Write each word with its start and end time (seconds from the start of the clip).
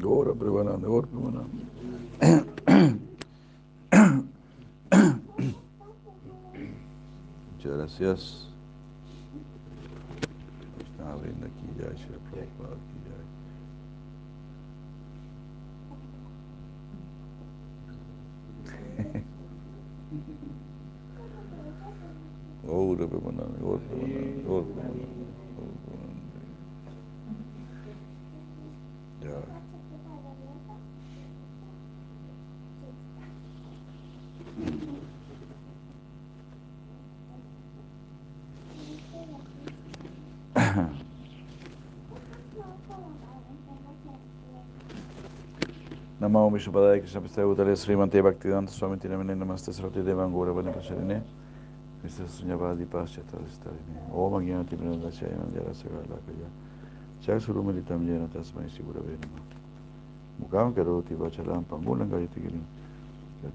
Gora 0.00 0.34
Premanande, 0.34 0.86
Gora 0.86 1.06
Premanande. 1.06 1.68
Muchas 7.52 7.76
gracias. 7.76 8.48
Estaba 10.78 11.16
viendo 11.16 11.46
aquí 11.46 11.66
ya, 11.78 11.86
Shri 11.96 12.18
Prabhupada 12.30 12.74
aquí 12.74 12.98
ya. 13.06 13.16
Gora 22.66 23.06
Premanande, 23.08 23.58
Gora 23.60 23.80
Premanande, 23.80 24.42
Gora 24.46 24.64
Premanande, 24.64 25.06
Namo 46.38 46.50
Vishnupadaya 46.50 47.00
Krishna 47.00 47.20
Prestaya 47.20 47.46
Bhutale 47.46 47.74
Srimante 47.74 48.22
Bhaktivedanta 48.22 48.70
Swami 48.70 48.96
Tinamine 48.96 49.34
Namaste 49.34 49.72
Sarvati 49.72 50.04
Devan 50.04 50.30
Gora 50.30 50.52
Vani 50.52 50.70
Prasharine 50.70 51.20
Krishna 52.00 52.26
Sunyavadi 52.26 52.86
Paschata 52.86 53.36
Vistarine 53.42 53.98
Om 54.12 54.34
Agyana 54.34 54.64
Timranda 54.64 55.10
Chayana 55.10 55.52
Jara 55.52 55.74
Sagala 55.74 56.16
Kaya 56.22 56.48
Chakshuru 57.20 57.64
Militam 57.64 58.06
Jena 58.06 58.28
Tasmai 58.28 58.70
Sigurave 58.70 59.18
Nama 59.18 59.42
Mukam 60.40 60.72
Karoti 60.72 61.16
Vachalam 61.16 61.64
Pangulam 61.64 62.08
Gayati 62.08 62.40
Girim 62.40 62.62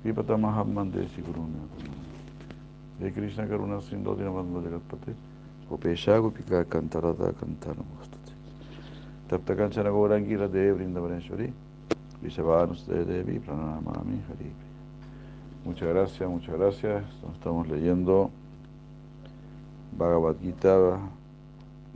Pipata 0.03 0.37
Mahamande 0.37 1.07
Siguruna 1.07 1.65
De 2.99 3.11
Krishna 3.11 3.45
Karuna 3.45 3.81
Sindho 3.81 4.13
Dinamando 4.13 4.59
Muchas 15.65 15.89
gracias, 15.89 16.29
muchas 16.29 16.55
gracias. 16.57 17.03
Estamos 17.33 17.67
leyendo. 17.67 18.31
Bhagavad 19.97 20.35
Gita 20.41 20.99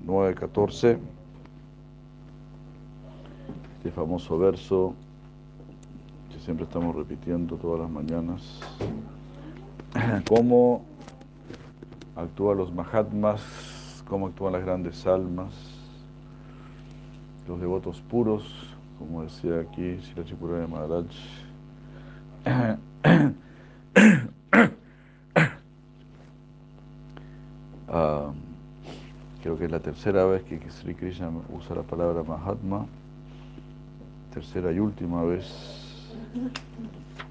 9.14 0.05 0.99
Este 3.77 3.91
famoso 3.91 4.37
verso 4.37 4.93
que 6.31 6.39
siempre 6.39 6.65
estamos 6.65 6.95
repitiendo 6.95 7.55
todas 7.55 7.81
las 7.81 7.89
mañanas. 7.89 8.59
Cómo 10.27 10.83
actúan 12.15 12.57
los 12.57 12.73
Mahatmas, 12.73 14.03
cómo 14.07 14.27
actúan 14.27 14.53
las 14.53 14.63
grandes 14.63 15.05
almas, 15.05 15.53
los 17.47 17.59
devotos 17.59 18.01
puros, 18.01 18.76
como 18.97 19.23
decía 19.23 19.59
aquí 19.61 19.97
Shilachipura 19.97 20.59
de 20.59 20.67
Maharaj. 20.67 21.05
Ah, 27.89 28.33
creo 29.41 29.57
que 29.57 29.63
es 29.63 29.71
la 29.71 29.79
tercera 29.79 30.25
vez 30.25 30.43
que 30.43 30.59
Sri 30.69 30.93
Krishna 30.93 31.31
usa 31.49 31.73
la 31.77 31.83
palabra 31.83 32.21
Mahatma, 32.21 32.85
tercera 34.33 34.73
y 34.73 34.79
última 34.79 35.23
vez 35.23 35.45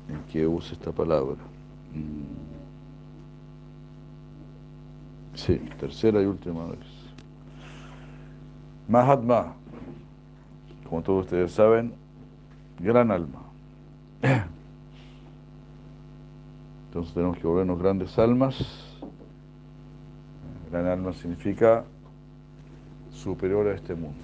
en 0.08 0.22
que 0.32 0.46
usa 0.46 0.72
esta 0.72 0.92
palabra. 0.92 1.36
Mm. 1.92 2.46
Sí, 5.34 5.60
tercera 5.78 6.22
y 6.22 6.24
última 6.24 6.64
vez. 6.68 7.06
Mahatma, 8.88 9.54
como 10.88 11.02
todos 11.02 11.24
ustedes 11.24 11.52
saben, 11.52 11.92
gran 12.80 13.10
alma. 13.10 13.42
Entonces 16.88 17.12
tenemos 17.14 17.36
que 17.38 17.46
volvernos 17.46 17.78
grandes 17.78 18.18
almas. 18.18 18.56
Gran 20.70 20.86
alma 20.86 21.12
significa 21.12 21.84
superior 23.12 23.68
a 23.68 23.74
este 23.74 23.94
mundo. 23.94 24.18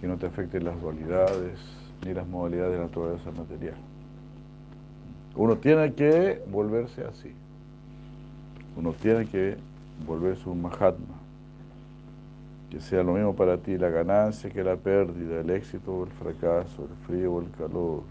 Que 0.00 0.06
no 0.06 0.16
te 0.16 0.26
afecten 0.26 0.64
las 0.64 0.80
dualidades 0.80 1.58
ni 2.04 2.14
las 2.14 2.26
modalidades 2.26 2.72
de 2.72 2.78
la 2.78 2.84
naturaleza 2.84 3.30
material. 3.30 3.76
Uno 5.36 5.56
tiene 5.56 5.92
que 5.92 6.42
volverse 6.50 7.04
así. 7.04 7.32
Uno 8.76 8.92
tiene 8.92 9.26
que 9.26 9.56
volverse 10.06 10.48
un 10.48 10.62
Mahatma. 10.62 11.17
Que 12.70 12.80
sea 12.80 13.02
lo 13.02 13.14
mismo 13.14 13.34
para 13.34 13.56
ti 13.56 13.78
la 13.78 13.88
ganancia 13.88 14.50
que 14.50 14.62
la 14.62 14.76
pérdida, 14.76 15.40
el 15.40 15.50
éxito 15.50 15.92
o 15.92 16.04
el 16.04 16.10
fracaso, 16.10 16.84
el 16.84 17.06
frío 17.06 17.34
o 17.34 17.40
el 17.40 17.50
calor, 17.52 18.02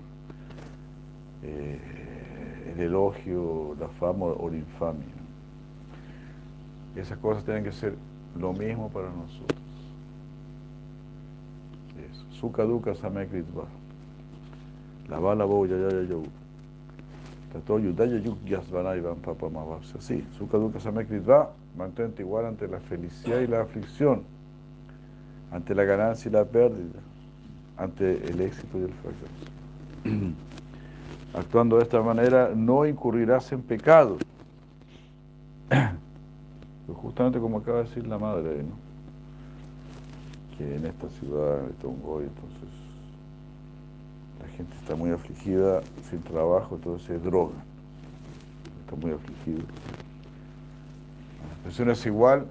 eh, 1.44 2.74
el 2.74 2.82
elogio, 2.82 3.76
la 3.80 3.88
fama 3.88 4.26
o 4.26 4.50
la 4.50 4.58
infamia. 4.58 5.06
Esas 6.96 7.18
cosas 7.20 7.44
tienen 7.44 7.64
que 7.64 7.72
ser 7.72 7.94
lo 8.36 8.54
mismo 8.54 8.90
para 8.90 9.10
nosotros. 9.10 9.68
Sukha 12.40 12.64
dukkha 12.64 12.94
samekritva. 12.94 13.66
La 15.10 15.20
bala 15.20 15.46
boya 15.46 15.78
ya 15.78 15.90
ya 15.90 16.04
yo. 16.04 16.24
Tato 17.52 17.80
yudaya 17.80 18.18
yuk 18.18 18.38
yasvana 18.46 18.96
ivan 18.96 19.16
papa 19.22 19.50
mavapsa. 19.50 20.00
Sí, 20.00 20.24
sukha 20.38 20.58
samekritva. 20.80 21.52
Mantente 21.76 22.22
igual 22.24 22.46
ante 22.46 22.68
la 22.68 22.80
felicidad 22.80 23.40
y 23.40 23.48
la 23.48 23.62
aflicción, 23.62 24.24
ante 25.52 25.74
la 25.76 25.84
ganancia 25.84 26.30
y 26.30 26.32
la 26.32 26.46
pérdida, 26.46 27.00
ante 27.78 28.26
el 28.30 28.42
éxito 28.42 28.80
y 28.80 28.84
el 28.84 28.94
fracaso. 28.94 29.36
Actuando 31.34 31.78
de 31.78 31.84
esta 31.84 32.02
manera 32.02 32.52
no 32.56 32.86
incurrirás 32.86 33.52
en 33.52 33.62
pecado. 33.62 34.18
Pues 36.88 37.00
justamente 37.00 37.38
como 37.38 37.58
acaba 37.58 37.80
de 37.80 37.84
decir 37.84 38.08
la 38.08 38.18
madre, 38.18 38.64
¿no? 38.64 38.88
que 40.58 40.76
en 40.76 40.86
esta 40.86 41.10
ciudad 41.10 41.62
de 41.62 41.74
Tongoy, 41.74 42.24
entonces 42.24 42.70
la 44.42 44.48
gente 44.56 44.76
está 44.78 44.96
muy 44.96 45.12
afligida, 45.12 45.82
sin 46.10 46.22
trabajo, 46.22 46.76
entonces 46.76 47.06
se 47.06 47.20
droga. 47.20 47.56
Está 48.86 48.96
muy 48.96 49.12
afligido. 49.12 49.64
La 51.46 51.54
expresión 51.56 51.90
es 51.92 52.06
igual 52.06 52.48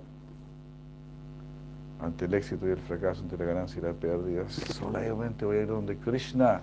ante 2.01 2.27
el 2.27 2.35
éxito 2.35 2.69
y 2.69 2.73
el 2.73 2.79
fracaso, 2.79 3.23
ante 3.23 3.37
la 3.37 3.45
ganancia 3.45 3.79
y 3.79 3.83
la 3.83 3.93
pérdida. 3.93 4.49
Solamente 4.49 5.45
voy 5.45 5.57
a 5.57 5.63
ir 5.63 5.69
donde 5.69 5.97
Krishna. 5.97 6.61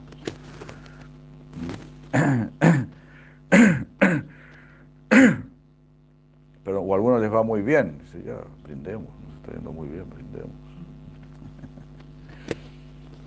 Pero 6.63 6.81
o 6.81 6.93
a 6.93 6.95
algunos 6.95 7.21
les 7.21 7.31
va 7.31 7.43
muy 7.43 7.61
bien, 7.61 7.99
dice 7.99 8.23
ya, 8.23 8.37
brindemos, 8.63 9.09
nos 9.25 9.35
está 9.37 9.53
yendo 9.53 9.71
muy 9.73 9.87
bien, 9.89 10.09
brindemos. 10.09 10.51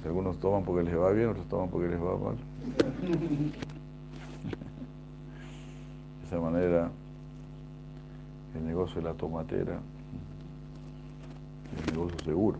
Algunos 0.04 0.38
toman 0.38 0.62
porque 0.62 0.84
les 0.84 0.96
va 0.96 1.10
bien, 1.10 1.30
otros 1.30 1.48
toman 1.48 1.68
porque 1.68 1.88
les 1.88 2.00
va 2.00 2.16
mal. 2.16 2.36
De 6.20 6.26
esa 6.26 6.40
manera, 6.40 6.90
el 8.54 8.66
negocio 8.66 9.00
de 9.00 9.08
la 9.08 9.14
tomatera 9.14 9.80
un 11.72 11.94
negocio 11.94 12.18
seguro. 12.24 12.58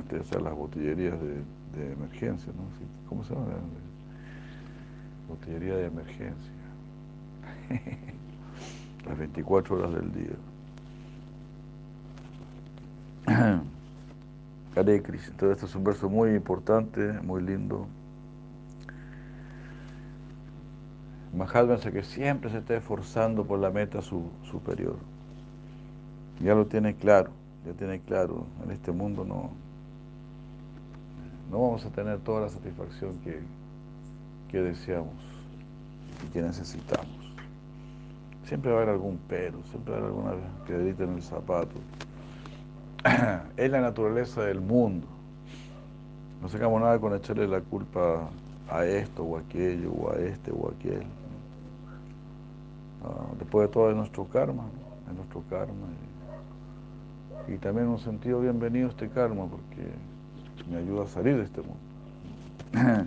Ustedes 0.00 0.26
saben 0.26 0.44
las 0.44 0.54
botillerías 0.54 1.20
de, 1.20 1.34
de 1.78 1.92
emergencia, 1.92 2.52
¿no? 2.54 2.62
¿Cómo 3.08 3.24
se 3.24 3.34
llama? 3.34 3.46
Botillería 5.28 5.76
de 5.76 5.86
emergencia. 5.86 6.52
Las 9.06 9.18
24 9.18 9.76
horas 9.76 9.92
del 9.92 10.12
día. 10.12 10.36
Hare 14.76 15.02
Krishna. 15.02 15.30
Entonces, 15.30 15.56
este 15.56 15.66
es 15.66 15.74
un 15.74 15.84
verso 15.84 16.08
muy 16.08 16.30
importante, 16.30 17.12
muy 17.22 17.42
lindo. 17.42 17.86
Mahatma 21.36 21.76
que 21.78 22.02
siempre 22.02 22.50
se 22.50 22.58
está 22.58 22.76
esforzando 22.76 23.44
por 23.44 23.58
la 23.58 23.70
meta 23.70 24.00
su, 24.02 24.30
superior. 24.50 24.96
Ya 26.40 26.54
lo 26.54 26.66
tiene 26.66 26.94
claro, 26.94 27.30
ya 27.66 27.72
tiene 27.72 28.00
claro. 28.00 28.46
En 28.64 28.70
este 28.70 28.92
mundo 28.92 29.24
no, 29.24 29.50
no 31.50 31.62
vamos 31.62 31.84
a 31.84 31.90
tener 31.90 32.18
toda 32.20 32.42
la 32.42 32.48
satisfacción 32.48 33.18
que, 33.24 33.40
que 34.50 34.60
deseamos 34.60 35.14
y 36.24 36.32
que 36.32 36.42
necesitamos. 36.42 37.08
Siempre 38.46 38.70
va 38.70 38.78
a 38.78 38.82
haber 38.82 38.94
algún 38.94 39.18
pero, 39.28 39.58
siempre 39.70 39.92
va 39.92 39.98
a 39.98 40.00
haber 40.02 40.10
alguna 40.10 40.32
piedrita 40.66 41.04
en 41.04 41.14
el 41.14 41.22
zapato. 41.22 41.74
Es 43.56 43.70
la 43.70 43.80
naturaleza 43.80 44.42
del 44.42 44.60
mundo. 44.60 45.06
No 46.42 46.48
sacamos 46.48 46.80
nada 46.80 46.98
con 46.98 47.14
echarle 47.14 47.48
la 47.48 47.60
culpa 47.60 48.28
a 48.70 48.84
esto 48.84 49.22
o 49.22 49.38
aquello, 49.38 49.92
o 49.92 50.10
a 50.10 50.16
este 50.16 50.50
o 50.50 50.68
aquel. 50.68 51.04
después 53.38 53.66
de 53.66 53.72
todo 53.72 53.90
es 53.90 53.96
nuestro 53.96 54.26
karma, 54.26 54.64
es 55.08 55.16
nuestro 55.16 55.42
karma. 55.48 55.86
También 57.60 57.86
en 57.86 57.92
un 57.92 57.98
sentido 57.98 58.40
bienvenido 58.40 58.88
este 58.88 59.08
karma, 59.08 59.46
porque 59.46 59.90
me 60.70 60.78
ayuda 60.78 61.04
a 61.04 61.06
salir 61.06 61.36
de 61.36 61.44
este 61.44 61.60
mundo. 61.62 63.06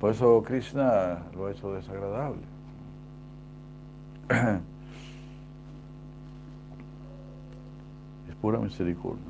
Por 0.00 0.12
eso 0.12 0.42
Krishna 0.46 1.18
lo 1.34 1.46
ha 1.46 1.50
hecho 1.52 1.72
desagradable. 1.74 2.42
Es 8.28 8.34
pura 8.36 8.58
misericordia. 8.58 9.22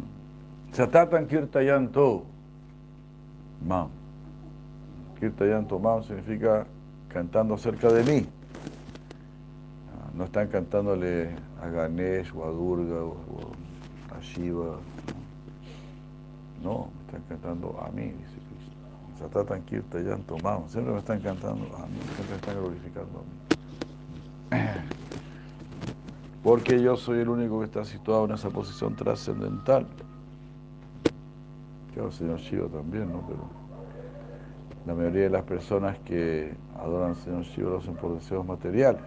Satatan 0.73 1.27
kirtayanto. 1.27 2.25
Mam. 3.67 3.89
Kirtayanto 5.19 5.79
Mam 5.79 6.03
significa 6.05 6.67
cantando 7.09 7.55
acerca 7.55 7.89
de 7.91 8.05
mí. 8.05 8.27
Ah, 9.93 10.11
no 10.15 10.25
están 10.25 10.49
cantándole 10.49 11.31
a 11.63 11.69
Ganesh 11.69 12.33
o 12.35 12.45
a 12.45 12.51
Durga 12.51 13.03
o, 13.03 13.17
Shiva. 14.21 14.77
No, 16.63 16.89
están 17.07 17.23
cantando 17.29 17.79
a 17.81 17.91
mí, 17.91 18.03
dice 18.03 18.39
Krishna. 18.49 19.19
Satatan 19.19 19.63
Kirtayanto 19.63 20.39
Mam. 20.39 20.69
Siempre 20.69 20.93
me 20.93 20.99
están 20.99 21.21
cantando 21.21 21.65
a 21.77 21.87
mí, 21.87 21.99
siempre 22.15 22.27
me 22.31 22.37
están 22.37 22.55
glorificando 22.57 23.19
a 23.19 23.23
mí. 24.55 24.63
Porque 26.43 26.81
yo 26.81 26.97
soy 26.97 27.21
el 27.21 27.29
único 27.29 27.59
que 27.61 27.67
está 27.67 27.85
situado 27.85 28.25
en 28.25 28.33
esa 28.33 28.51
posición 28.51 28.97
trascendental. 28.97 29.87
Claro, 31.95 32.11
señor 32.11 32.39
Shiva 32.39 32.69
también, 32.69 33.13
¿no? 33.13 33.23
Pero 33.27 33.41
la 34.87 34.95
mayoría 34.95 35.25
de 35.25 35.31
las 35.31 35.43
personas 35.43 35.99
que 36.01 36.55
adoran 36.79 37.11
al 37.11 37.17
señor 37.17 37.43
Shiva 37.43 37.71
lo 37.71 37.79
hacen 37.79 37.95
por 37.95 38.15
deseos 38.15 38.47
materiales. 38.47 39.03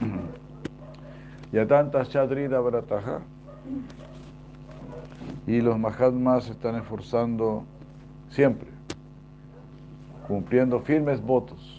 Y 1.52 1.58
a 1.58 1.66
tantas 1.66 2.08
Chadrida 2.10 2.60
Brataja. 2.60 3.22
Y 5.46 5.60
los 5.60 5.78
Mahatmas 5.78 6.44
se 6.44 6.52
están 6.52 6.76
esforzando 6.76 7.64
siempre, 8.30 8.68
cumpliendo 10.26 10.80
firmes 10.80 11.20
votos. 11.20 11.76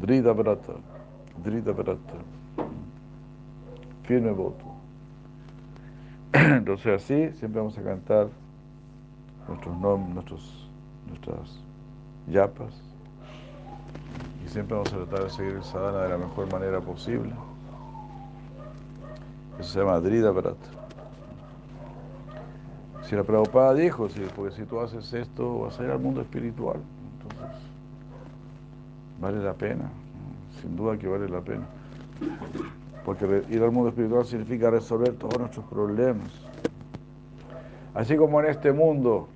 Drida 0.00 0.32
Brata, 0.32 0.74
Drida 1.42 1.72
Brata, 1.72 2.14
firme 4.02 4.30
voto. 4.30 4.64
Entonces 6.32 7.02
así 7.02 7.32
siempre 7.38 7.60
vamos 7.60 7.78
a 7.78 7.82
cantar 7.82 8.28
nuestros 9.48 9.76
nombres, 9.78 10.68
nuestras 11.08 11.58
yapas 12.28 12.74
y 14.44 14.48
siempre 14.48 14.76
vamos 14.76 14.92
a 14.92 14.96
tratar 14.96 15.24
de 15.24 15.30
seguir 15.30 15.54
el 15.54 15.64
sadhana 15.64 16.02
de 16.02 16.08
la 16.10 16.18
mejor 16.18 16.50
manera 16.52 16.80
posible. 16.80 17.32
Eso 19.58 19.70
se 19.70 19.78
llama 19.80 20.00
Drida. 20.00 20.32
Si 23.02 23.14
la 23.14 23.22
Prabhupada 23.22 23.74
dijo, 23.74 24.08
porque 24.34 24.54
si 24.54 24.64
tú 24.64 24.80
haces 24.80 25.12
esto 25.12 25.60
vas 25.60 25.78
a 25.78 25.84
ir 25.84 25.90
al 25.90 26.00
mundo 26.00 26.20
espiritual, 26.20 26.80
entonces 27.12 27.56
vale 29.20 29.42
la 29.42 29.54
pena, 29.54 29.90
sin 30.60 30.76
duda 30.76 30.98
que 30.98 31.06
vale 31.06 31.28
la 31.28 31.40
pena. 31.40 31.66
Porque 33.04 33.44
ir 33.48 33.62
al 33.62 33.70
mundo 33.70 33.90
espiritual 33.90 34.24
significa 34.26 34.70
resolver 34.70 35.14
todos 35.14 35.38
nuestros 35.38 35.64
problemas. 35.66 36.28
Así 37.94 38.16
como 38.16 38.40
en 38.40 38.46
este 38.46 38.72
mundo, 38.72 39.28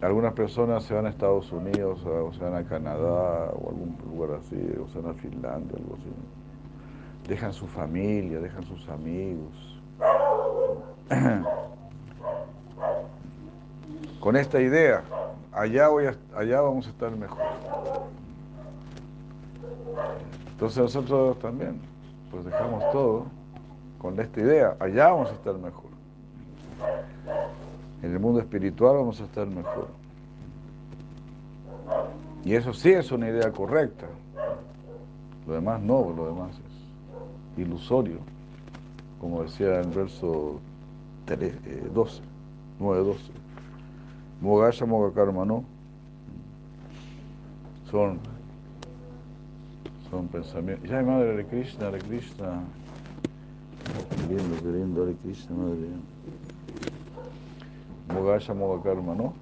algunas 0.00 0.32
personas 0.34 0.84
se 0.84 0.94
van 0.94 1.06
a 1.06 1.08
Estados 1.08 1.50
Unidos, 1.50 2.04
o 2.04 2.32
se 2.32 2.44
van 2.44 2.54
a 2.54 2.64
Canadá, 2.64 3.50
o 3.54 3.70
algún 3.70 3.96
lugar 4.08 4.38
así, 4.38 4.56
o 4.80 4.86
se 4.88 5.00
van 5.00 5.10
a 5.10 5.14
Finlandia, 5.14 5.76
algo 5.76 5.96
así. 5.96 6.10
Dejan 7.28 7.52
su 7.52 7.66
familia, 7.66 8.40
dejan 8.40 8.64
sus 8.64 8.88
amigos. 8.88 9.80
Con 14.20 14.36
esta 14.36 14.60
idea, 14.60 15.02
allá, 15.52 15.88
voy 15.88 16.06
allá 16.34 16.60
vamos 16.60 16.86
a 16.86 16.90
estar 16.90 17.10
mejor. 17.16 17.42
Entonces 20.52 20.78
nosotros 20.78 21.38
también 21.40 21.80
pues 22.30 22.44
dejamos 22.44 22.90
todo 22.90 23.26
con 23.98 24.18
esta 24.20 24.40
idea, 24.40 24.76
allá 24.80 25.08
vamos 25.08 25.30
a 25.30 25.32
estar 25.32 25.54
mejor. 25.54 25.90
En 28.02 28.12
el 28.12 28.18
mundo 28.18 28.40
espiritual 28.40 28.96
vamos 28.96 29.20
a 29.20 29.24
estar 29.24 29.46
mejor. 29.46 29.88
Y 32.44 32.54
eso 32.54 32.74
sí 32.74 32.92
es 32.92 33.10
una 33.12 33.28
idea 33.28 33.50
correcta. 33.50 34.06
Lo 35.46 35.54
demás 35.54 35.80
no, 35.80 36.12
lo 36.14 36.26
demás 36.26 36.50
es 36.66 36.73
ilusorio, 37.56 38.18
como 39.20 39.42
decía 39.42 39.80
en 39.80 39.92
verso 39.92 40.60
12, 41.26 42.22
9, 42.78 43.04
12. 43.04 43.22
Mogaya 44.40 44.86
Mogakarma 44.86 45.44
no. 45.44 45.64
Son 47.90 48.18
son 50.10 50.28
pensamientos. 50.28 50.88
Ya, 50.88 51.02
madre, 51.02 51.32
Hare 51.32 51.46
Krishna, 51.46 51.88
Hare 51.88 51.98
Krishna. 51.98 52.62
Qué 54.10 54.34
lindo, 54.34 54.56
qué 54.62 54.68
lindo, 54.68 55.14
Krishna, 55.22 55.56
madre. 55.56 55.88
Mogaya 58.12 58.54
Moga 58.54 58.82
Karma, 58.82 59.14
¿no? 59.14 59.34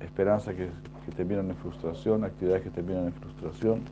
Esperanza 0.00 0.52
que, 0.52 0.68
que 1.06 1.12
terminan 1.12 1.50
en 1.50 1.56
frustración, 1.56 2.24
actividades 2.24 2.64
que 2.64 2.70
terminan 2.70 3.06
en 3.06 3.12
frustración. 3.12 3.82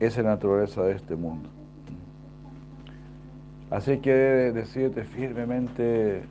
Es 0.00 0.16
la 0.16 0.24
naturaleza 0.24 0.82
de 0.82 0.92
este 0.92 1.16
mundo. 1.16 1.48
Así 3.70 3.98
que 3.98 4.10
decídete 4.10 5.04
firmemente 5.04 6.22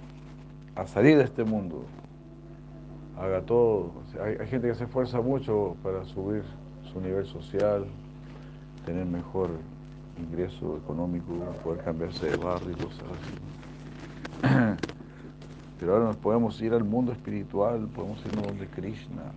a 0.76 0.88
salir 0.88 1.18
de 1.18 1.24
este 1.24 1.44
mundo, 1.44 1.86
haga 3.20 3.42
todo. 3.42 3.92
hay, 4.22 4.48
gente 4.48 4.68
que 4.68 4.76
se 4.76 4.86
esfuerza 4.86 5.22
mucho 5.22 5.76
para 5.84 6.06
subir 6.06 6.44
su 6.92 7.02
nivel 7.02 7.26
social, 7.26 7.86
tener 8.86 9.06
mejor 9.06 9.50
ingreso 10.18 10.78
económico, 10.78 11.34
poder 11.64 11.84
cambiarse 11.84 12.30
de 12.30 12.38
barrio 12.38 12.72
y 12.72 12.76
cosas 12.76 13.04
así. 13.04 14.78
Pero 15.80 15.94
ahora 15.94 16.06
nos 16.06 16.18
podemos 16.18 16.62
ir 16.62 16.74
al 16.74 16.84
mundo 16.84 17.12
espiritual, 17.12 17.88
podemos 17.94 18.24
irnos 18.26 18.48
donde 18.48 18.68
Krishna. 18.68 19.34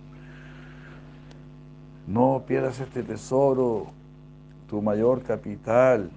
No 2.07 2.43
pierdas 2.47 2.79
este 2.79 3.03
tesoro, 3.03 3.87
tu 4.69 4.81
mayor 4.81 5.23
capital 5.23 6.09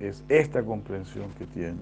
es 0.00 0.24
esta 0.28 0.62
comprensión 0.62 1.30
que 1.38 1.46
tienes. 1.46 1.78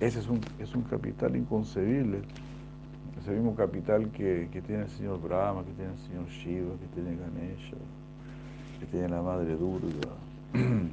Ese 0.00 0.18
es 0.18 0.28
un, 0.28 0.40
es 0.58 0.74
un 0.74 0.82
capital 0.82 1.36
inconcebible 1.36 2.22
ese 3.22 3.30
mismo 3.30 3.54
capital 3.54 4.10
que, 4.10 4.48
tiene 4.66 4.82
el 4.82 4.90
señor 4.90 5.20
Brahma, 5.20 5.62
que 5.64 5.70
tiene 5.72 5.92
el 5.92 5.98
señor 6.00 6.26
Shiva, 6.28 6.74
que 6.74 6.86
tiene 6.88 7.16
Ganesha, 7.16 7.76
que 8.80 8.86
tiene 8.86 9.08
la 9.08 9.22
madre 9.22 9.56
Durga. 9.56 10.08
El 10.54 10.90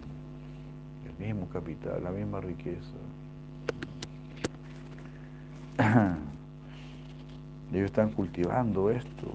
mismo 1.25 1.49
capital, 1.49 2.01
la 2.01 2.11
misma 2.11 2.39
riqueza. 2.39 2.95
Ellos 7.73 7.85
están 7.85 8.11
cultivando 8.11 8.89
esto. 8.89 9.33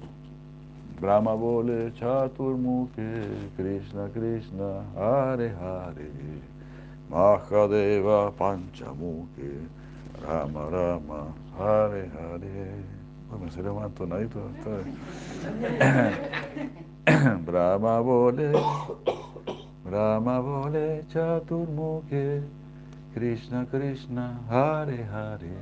Brahma 0.99 1.35
Bole 1.35 1.91
Chaturmukhe 1.91 3.27
Krishna 3.55 4.09
Krishna 4.09 4.83
Hare 4.95 5.49
Hare 5.59 6.11
Mahadeva 7.11 8.31
Panchamukhe 8.33 9.67
Rama 10.25 10.69
Rama 10.69 11.33
Hare 11.57 12.09
Hare. 12.09 12.83
Bueno, 13.29 13.45
me 13.45 13.51
salió 13.51 13.73
más 13.75 13.85
entonadito. 13.87 14.39
Brahma 17.45 18.01
Bole, 18.01 18.51
Brahma 19.83 20.41
Bole 20.41 21.03
Chaturmukhe, 21.09 22.43
Krishna 23.13 23.65
Krishna 23.65 24.39
Hare 24.49 25.03
Hare, 25.11 25.57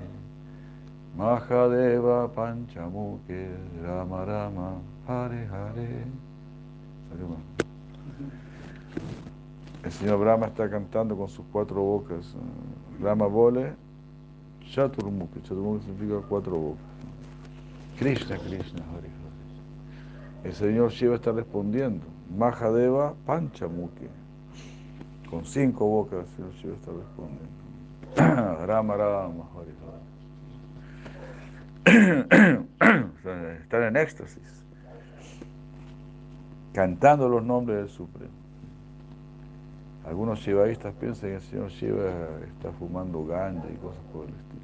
Mahadeva 1.18 2.30
Panchamukhe, 2.30 3.56
Rama 3.82 4.26
Rama 4.26 4.82
Hare 5.08 5.48
Hare. 5.48 6.06
El 9.84 9.92
señor 9.92 10.20
Brahma 10.20 10.48
está 10.48 10.70
cantando 10.70 11.18
con 11.18 11.28
sus 11.30 11.46
cuatro 11.52 11.82
bocas. 11.82 12.34
Brahma 13.00 13.28
Bole, 13.28 13.74
Chaturmukhi. 14.72 15.42
Chaturmukhi 15.42 15.86
significa 15.86 16.26
cuatro 16.28 16.56
bocas. 16.56 16.84
Krishna, 18.00 18.38
Krishna, 18.38 18.82
Hari 18.94 19.08
Hari. 19.08 20.46
El 20.46 20.54
señor 20.54 20.92
Shiva 20.92 21.16
está 21.16 21.32
respondiendo. 21.32 22.06
Mahadeva 22.38 23.14
Panchamukhi. 23.26 24.08
Con 25.30 25.46
cinco 25.46 25.86
bocas 25.86 26.20
el 26.20 26.36
señor 26.36 26.54
Shiva 26.54 26.76
está 26.76 26.92
respondiendo. 26.92 27.64
Rama 28.66 28.96
Rama, 28.96 29.44
Están 33.64 33.84
en 33.84 33.98
éxtasis, 33.98 34.63
cantando 36.74 37.30
los 37.30 37.44
nombres 37.44 37.78
del 37.78 37.90
Supremo. 37.90 38.32
Algunos 40.06 40.40
shivaístas 40.40 40.94
piensan 40.96 41.30
que 41.30 41.36
el 41.36 41.42
señor 41.42 41.70
Shiva 41.70 42.12
está 42.48 42.72
fumando 42.74 43.26
ganja 43.26 43.66
y 43.74 43.78
cosas 43.78 44.02
por 44.12 44.26
el 44.26 44.34
estilo. 44.36 44.64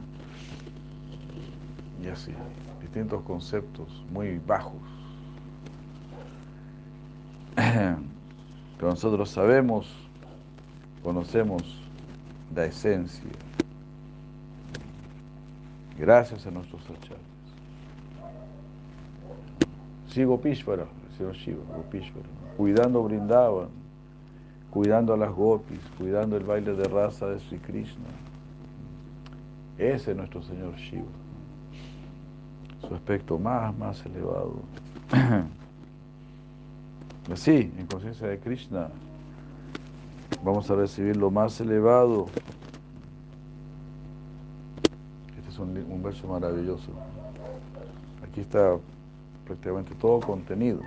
Y 2.02 2.08
así, 2.08 2.32
distintos 2.82 3.22
conceptos 3.22 4.04
muy 4.10 4.38
bajos. 4.38 4.74
Pero 7.54 7.98
nosotros 8.90 9.30
sabemos, 9.30 9.90
conocemos 11.02 11.62
la 12.54 12.66
esencia, 12.66 13.30
gracias 15.98 16.46
a 16.46 16.50
nuestros 16.50 16.82
acharyas. 16.90 17.33
Sigo 20.14 20.40
Pishvara, 20.40 20.84
el 20.84 21.16
señor 21.16 21.34
Shiva, 21.34 21.64
Gopishvara, 21.74 22.28
cuidando 22.56 23.02
Brindavan, 23.02 23.66
cuidando 24.70 25.12
a 25.12 25.16
las 25.16 25.34
gopis, 25.34 25.80
cuidando 25.98 26.36
el 26.36 26.44
baile 26.44 26.72
de 26.72 26.84
raza 26.84 27.26
de 27.26 27.40
Sri 27.40 27.58
Krishna. 27.58 28.06
Ese 29.76 30.12
es 30.12 30.16
nuestro 30.16 30.40
señor 30.40 30.76
Shiva, 30.76 31.08
su 32.86 32.94
aspecto 32.94 33.40
más, 33.40 33.76
más 33.76 34.06
elevado. 34.06 34.62
Así, 37.32 37.72
en 37.76 37.86
conciencia 37.88 38.28
de 38.28 38.38
Krishna, 38.38 38.90
vamos 40.44 40.70
a 40.70 40.76
recibir 40.76 41.16
lo 41.16 41.32
más 41.32 41.60
elevado. 41.60 42.26
Este 45.36 45.50
es 45.50 45.58
un, 45.58 46.02
verso 46.04 46.28
maravilloso. 46.28 46.92
Aquí 48.22 48.42
está 48.42 48.78
prácticamente 49.46 49.94
todo 49.94 50.20
contenido. 50.20 50.80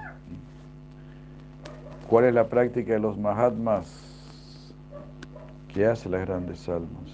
¿Cuál 2.10 2.26
es 2.26 2.34
la 2.34 2.48
práctica 2.48 2.94
de 2.94 3.00
los 3.00 3.18
Mahatmas 3.18 3.88
que 5.74 5.86
hace 5.86 6.10
las 6.10 6.26
grandes 6.26 6.68
almas 6.70 7.12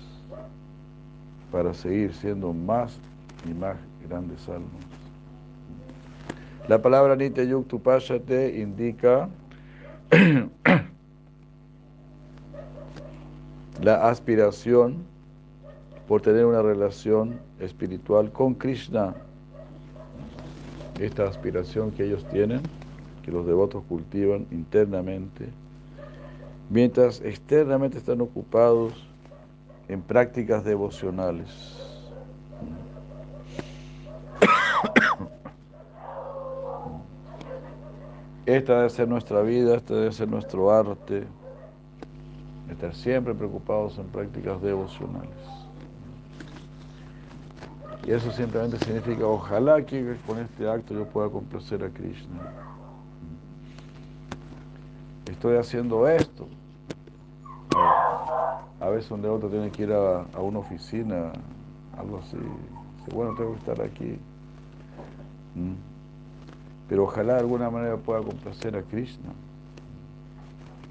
para 1.51 1.73
seguir 1.73 2.13
siendo 2.13 2.53
más 2.53 2.97
y 3.50 3.53
más 3.53 3.77
grandes 4.07 4.47
almas? 4.47 4.69
La 6.67 6.81
palabra 6.81 7.15
Nitya 7.15 7.43
Yuktupashate 7.43 8.59
indica 8.59 9.27
la 13.81 14.07
aspiración 14.07 15.03
por 16.07 16.21
tener 16.21 16.45
una 16.45 16.62
relación 16.62 17.39
espiritual 17.59 18.31
con 18.31 18.53
Krishna. 18.53 19.13
Esta 21.00 21.27
aspiración 21.27 21.91
que 21.91 22.05
ellos 22.05 22.25
tienen, 22.29 22.62
que 23.23 23.31
los 23.31 23.45
devotos 23.45 23.83
cultivan 23.89 24.45
internamente, 24.51 25.50
mientras 26.69 27.21
externamente 27.21 27.97
están 27.97 28.21
ocupados 28.21 28.93
en 29.88 30.01
prácticas 30.01 30.63
devocionales. 30.63 31.50
Esta 38.45 38.75
debe 38.75 38.89
ser 38.89 39.07
nuestra 39.07 39.41
vida, 39.41 39.75
este 39.77 39.93
debe 39.93 40.12
ser 40.12 40.27
nuestro 40.27 40.69
arte, 40.69 41.23
estar 42.69 42.93
siempre 42.93 43.33
preocupados 43.33 43.97
en 43.97 44.05
prácticas 44.07 44.62
devocionales. 44.62 45.62
Y 48.05 48.12
eso 48.12 48.31
simplemente 48.31 48.77
significa, 48.79 49.25
ojalá 49.25 49.86
que 49.86 50.17
con 50.27 50.39
este 50.39 50.69
acto 50.69 50.93
yo 50.93 51.05
pueda 51.05 51.29
complacer 51.29 51.83
a 51.83 51.89
Krishna. 51.89 52.41
Estoy 55.29 55.57
haciendo 55.57 56.07
esto. 56.07 56.48
A 58.79 58.89
veces 58.89 59.10
un 59.12 59.22
devoto 59.22 59.48
tiene 59.48 59.72
que 59.72 59.83
ir 59.83 59.93
a, 59.93 60.25
una 60.39 60.60
oficina, 60.60 61.31
algo 61.98 62.19
así. 62.19 62.38
Bueno, 63.13 63.33
tengo 63.36 63.53
que 63.53 63.60
estar 63.60 63.81
aquí. 63.81 64.19
¿Mm? 65.55 65.93
pero 66.93 67.05
ojalá 67.05 67.33
de 67.33 67.39
alguna 67.39 67.72
manera 67.72 67.98
pueda 67.98 68.22
complacer 68.22 68.75
a 68.75 68.83
Krishna. 68.83 69.31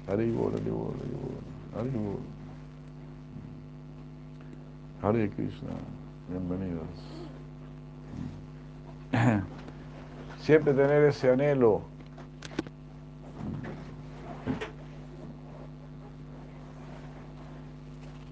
Haribol, 0.05 0.53
Haribol, 0.53 0.93
Haribol, 1.77 2.17
Hare 5.01 5.29
Krishna, 5.29 5.69
bienvenidos. 6.29 6.87
Siempre 10.39 10.73
tener 10.73 11.03
ese 11.03 11.31
anhelo. 11.31 11.81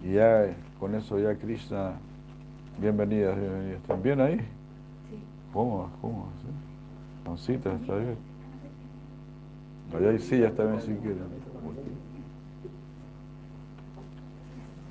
Y 0.03 0.13
ya 0.13 0.55
con 0.79 0.95
eso 0.95 1.19
ya 1.19 1.35
Krishna, 1.35 1.93
bienvenidas, 2.79 3.37
bienvenidas. 3.37 3.81
¿Están 3.81 4.01
bien 4.01 4.19
ahí? 4.19 4.37
Sí. 4.37 4.45
¿Cómo? 5.53 5.89
¿Cómo? 6.01 6.27
¿Sí? 6.41 6.47
Pancita, 7.23 7.73
está 7.73 7.95
bien. 7.95 8.17
Allá 9.95 10.09
hay 10.09 10.19
sillas 10.19 10.55
también 10.55 10.81
si 10.81 10.93
quieren. 10.95 11.41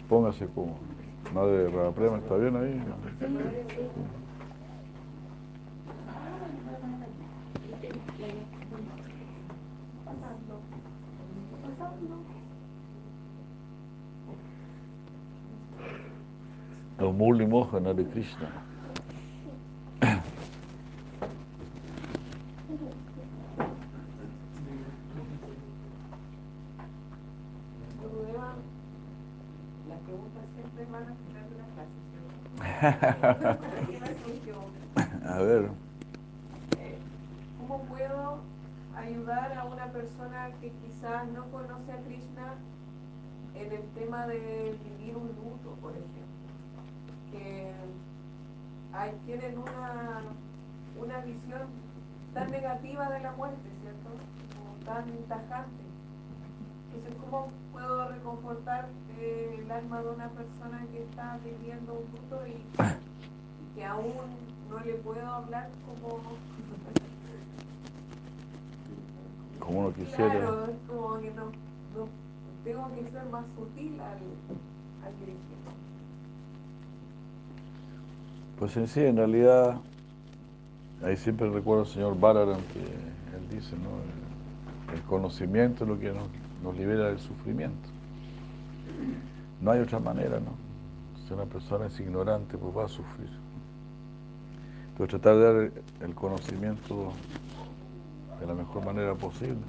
Póngase 0.09 0.47
como. 0.47 0.90
Madre 1.35 1.71
Raprema, 1.71 2.19
¿está 2.19 2.37
bien 2.37 2.57
ahí? 2.57 2.83
Los 16.99 17.15
Murli 17.15 17.47
Mohan 17.47 17.85
de 17.97 18.07
Krishna. 18.07 18.51
A 35.27 35.39
ver. 35.43 35.69
¿Cómo 37.61 37.83
puedo 37.85 38.41
ayudar 38.97 39.53
a 39.53 39.65
una 39.65 39.87
que 40.61 40.71
quizás 40.71 41.29
no 41.29 41.45
conoce 41.51 41.93
a 41.93 41.99
Krishna 42.03 42.55
en 43.55 43.73
el 43.73 43.83
tema 43.91 44.27
de 44.27 44.79
vivir 44.85 45.17
un 45.17 45.29
luto, 45.29 45.77
por 45.81 45.93
ejemplo? 45.93 46.21
Que 47.31 47.73
hay, 48.93 49.13
tienen 49.27 49.59
una, 49.59 50.23
una 51.01 51.19
visión 51.21 51.69
tan 52.35 52.51
negativa 52.51 53.09
de 53.11 53.21
la 53.21 53.33
muerte, 53.33 53.71
¿cierto? 53.83 54.09
Como 54.57 54.85
tan 54.85 55.05
tajante. 55.29 55.83
Entonces, 56.93 57.21
¿cómo 57.21 57.49
puedo 57.73 58.09
reconfortar 58.09 58.89
el 59.21 59.71
alma 59.71 60.03
de 60.03 60.09
una 60.09 60.29
persona 60.29 60.87
que 60.93 61.03
está 61.03 61.39
viviendo 61.45 61.93
un 61.95 62.11
luto 62.11 62.47
y, 62.47 62.65
que 63.75 63.85
aún 63.85 64.15
no 64.69 64.81
le 64.81 64.95
puedo 64.95 65.27
hablar 65.27 65.71
como... 65.87 66.21
como 69.61 69.81
uno 69.81 69.95
quisiera. 69.95 70.31
Claro, 70.31 70.65
es 70.67 70.89
como 70.89 71.21
que 71.21 71.31
no, 71.31 71.45
no, 71.45 72.09
tengo 72.65 72.91
que 72.95 73.11
ser 73.11 73.25
más 73.31 73.45
sutil 73.57 74.01
al, 74.01 75.07
al 75.07 75.19
dirigir. 75.21 75.41
Pues 78.59 78.77
en 78.77 78.89
sí, 78.89 79.01
en 79.01 79.17
realidad, 79.17 79.77
ahí 81.05 81.17
siempre 81.17 81.49
recuerdo 81.49 81.83
al 81.83 81.89
señor 81.89 82.19
Balaram 82.19 82.61
que 82.73 82.81
él 82.81 83.49
dice, 83.51 83.77
¿no? 83.77 84.01
El, 84.93 85.01
conocimiento 85.03 85.85
es 85.85 85.91
lo 85.91 85.99
que 85.99 86.13
nos 86.13 86.27
nos 86.63 86.77
libera 86.77 87.07
del 87.09 87.19
sufrimiento. 87.19 87.89
No 89.61 89.71
hay 89.71 89.81
otra 89.81 89.99
manera, 89.99 90.41
¿no? 90.41 90.53
Si 91.27 91.33
una 91.33 91.45
persona 91.45 91.87
es 91.87 91.99
ignorante, 92.01 92.59
pues 92.59 92.77
va 92.77 92.85
a 92.85 92.89
sufrir. 92.89 93.31
Entonces 94.93 95.21
tratar 95.21 95.37
de 95.37 95.45
dar 95.45 95.73
el 96.01 96.15
conocimiento 96.15 97.13
de 98.41 98.47
la 98.47 98.55
mejor 98.55 98.85
manera 98.85 99.15
posible. 99.15 99.61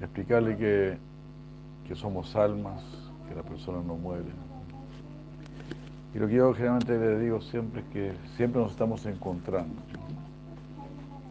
Explicarle 0.00 0.56
que, 0.56 0.98
que 1.88 1.94
somos 1.94 2.36
almas, 2.36 2.82
que 3.28 3.34
la 3.34 3.42
persona 3.42 3.80
no 3.82 3.96
muere. 3.96 4.30
Y 6.14 6.18
lo 6.18 6.26
que 6.26 6.34
yo 6.34 6.52
generalmente 6.52 6.98
le 6.98 7.18
digo 7.18 7.40
siempre 7.40 7.82
es 7.82 7.86
que 7.88 8.12
siempre 8.36 8.60
nos 8.60 8.72
estamos 8.72 9.06
encontrando, 9.06 9.80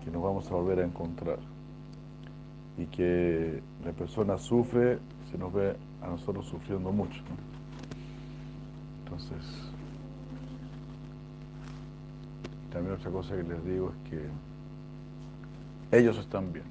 que 0.04 0.12
nos 0.12 0.24
vamos 0.24 0.50
a 0.50 0.56
volver 0.56 0.80
a 0.80 0.86
encontrar. 0.86 1.40
y 2.78 2.86
que 2.86 3.62
la 3.84 3.92
persona 3.92 4.38
sufre, 4.38 5.00
se 5.30 5.38
nos 5.38 5.52
ve 5.52 5.76
a 6.02 6.08
nosotros 6.08 6.46
sufriendo 6.46 6.94
mucho. 6.94 7.22
Entonces, 9.04 9.46
también 12.72 12.96
otra 12.96 13.12
cosa 13.12 13.36
que 13.36 13.44
les 13.44 13.66
digo 13.66 13.92
es 13.92 14.10
que 14.10 14.49
ellos 15.92 16.18
están 16.18 16.54
bien, 16.54 16.66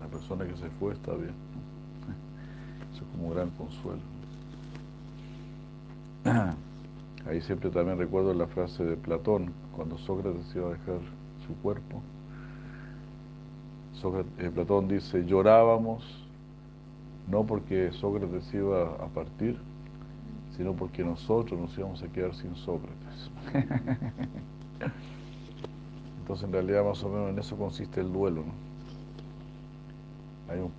la 0.00 0.06
persona 0.06 0.46
que 0.46 0.56
se 0.56 0.68
fue 0.78 0.92
está 0.92 1.12
bien. 1.14 1.34
Eso 2.92 3.04
es 3.04 3.10
como 3.12 3.28
un 3.28 3.34
gran 3.34 3.50
consuelo. 3.50 4.00
Ahí 7.28 7.40
siempre 7.42 7.70
también 7.70 7.98
recuerdo 7.98 8.34
la 8.34 8.46
frase 8.46 8.84
de 8.84 8.96
Platón, 8.96 9.52
cuando 9.74 9.98
Sócrates 9.98 10.54
iba 10.54 10.68
a 10.68 10.72
dejar 10.72 11.00
su 11.46 11.54
cuerpo. 11.62 12.02
Eh, 14.38 14.50
Platón 14.54 14.88
dice, 14.88 15.26
llorábamos 15.26 16.02
no 17.30 17.44
porque 17.44 17.92
Sócrates 17.92 18.52
iba 18.54 18.94
a 18.94 19.06
partir, 19.08 19.58
sino 20.56 20.74
porque 20.74 21.04
nosotros 21.04 21.60
nos 21.60 21.76
íbamos 21.78 22.02
a 22.02 22.08
quedar 22.08 22.34
sin 22.34 22.56
Sócrates. 22.56 23.30
Entonces 26.30 26.46
en 26.46 26.52
realidad 26.52 26.84
más 26.84 27.02
o 27.02 27.08
menos 27.08 27.30
en 27.30 27.38
eso 27.40 27.56
consiste 27.56 28.00
el 28.00 28.12
duelo. 28.12 28.44
Hay 30.48 30.60
un 30.60 30.70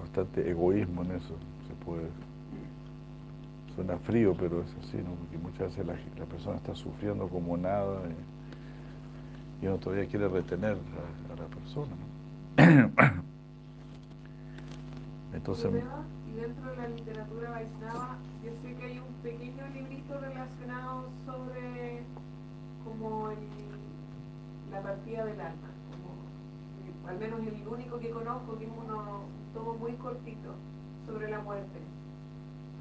bastante 0.00 0.48
egoísmo 0.48 1.02
en 1.02 1.10
eso, 1.10 1.34
se 1.66 1.74
puede 1.84 2.08
Suena 3.74 3.98
frío, 3.98 4.34
pero 4.34 4.62
es 4.62 4.74
así, 4.82 4.96
¿no? 4.96 5.10
Porque 5.10 5.36
muchas 5.36 5.76
veces 5.76 5.86
la, 6.18 6.24
persona 6.24 6.56
está 6.56 6.74
sufriendo 6.74 7.28
como 7.28 7.58
nada 7.58 8.00
y, 9.60 9.66
uno 9.66 9.76
todavía 9.76 10.06
quiere 10.06 10.26
retener 10.26 10.78
a, 10.78 11.36
la 11.36 11.46
persona, 11.48 11.92
¿no? 12.56 13.22
Entonces... 15.34 15.70
Y 16.26 16.40
dentro 16.40 16.70
de 16.70 16.76
la 16.78 16.88
literatura 16.88 17.50
Vaishnava, 17.50 18.16
yo 18.42 18.52
sé 18.62 18.74
que 18.74 18.86
hay 18.86 18.98
un 19.00 19.12
pequeño 19.22 19.68
librito 19.74 20.18
relacionado 20.18 21.10
sobre 21.26 22.04
como 22.84 23.28
la 24.70 24.82
partida 24.82 25.24
del 25.24 25.40
alma, 25.40 25.68
como, 25.90 27.08
al 27.08 27.18
menos 27.18 27.40
el 27.40 27.66
único 27.66 27.98
que 27.98 28.10
conozco, 28.10 28.58
que 28.58 28.64
es 28.64 28.70
uno, 28.70 29.22
todo 29.54 29.72
muy 29.74 29.94
cortito, 29.94 30.54
sobre 31.06 31.30
la 31.30 31.40
muerte. 31.40 31.80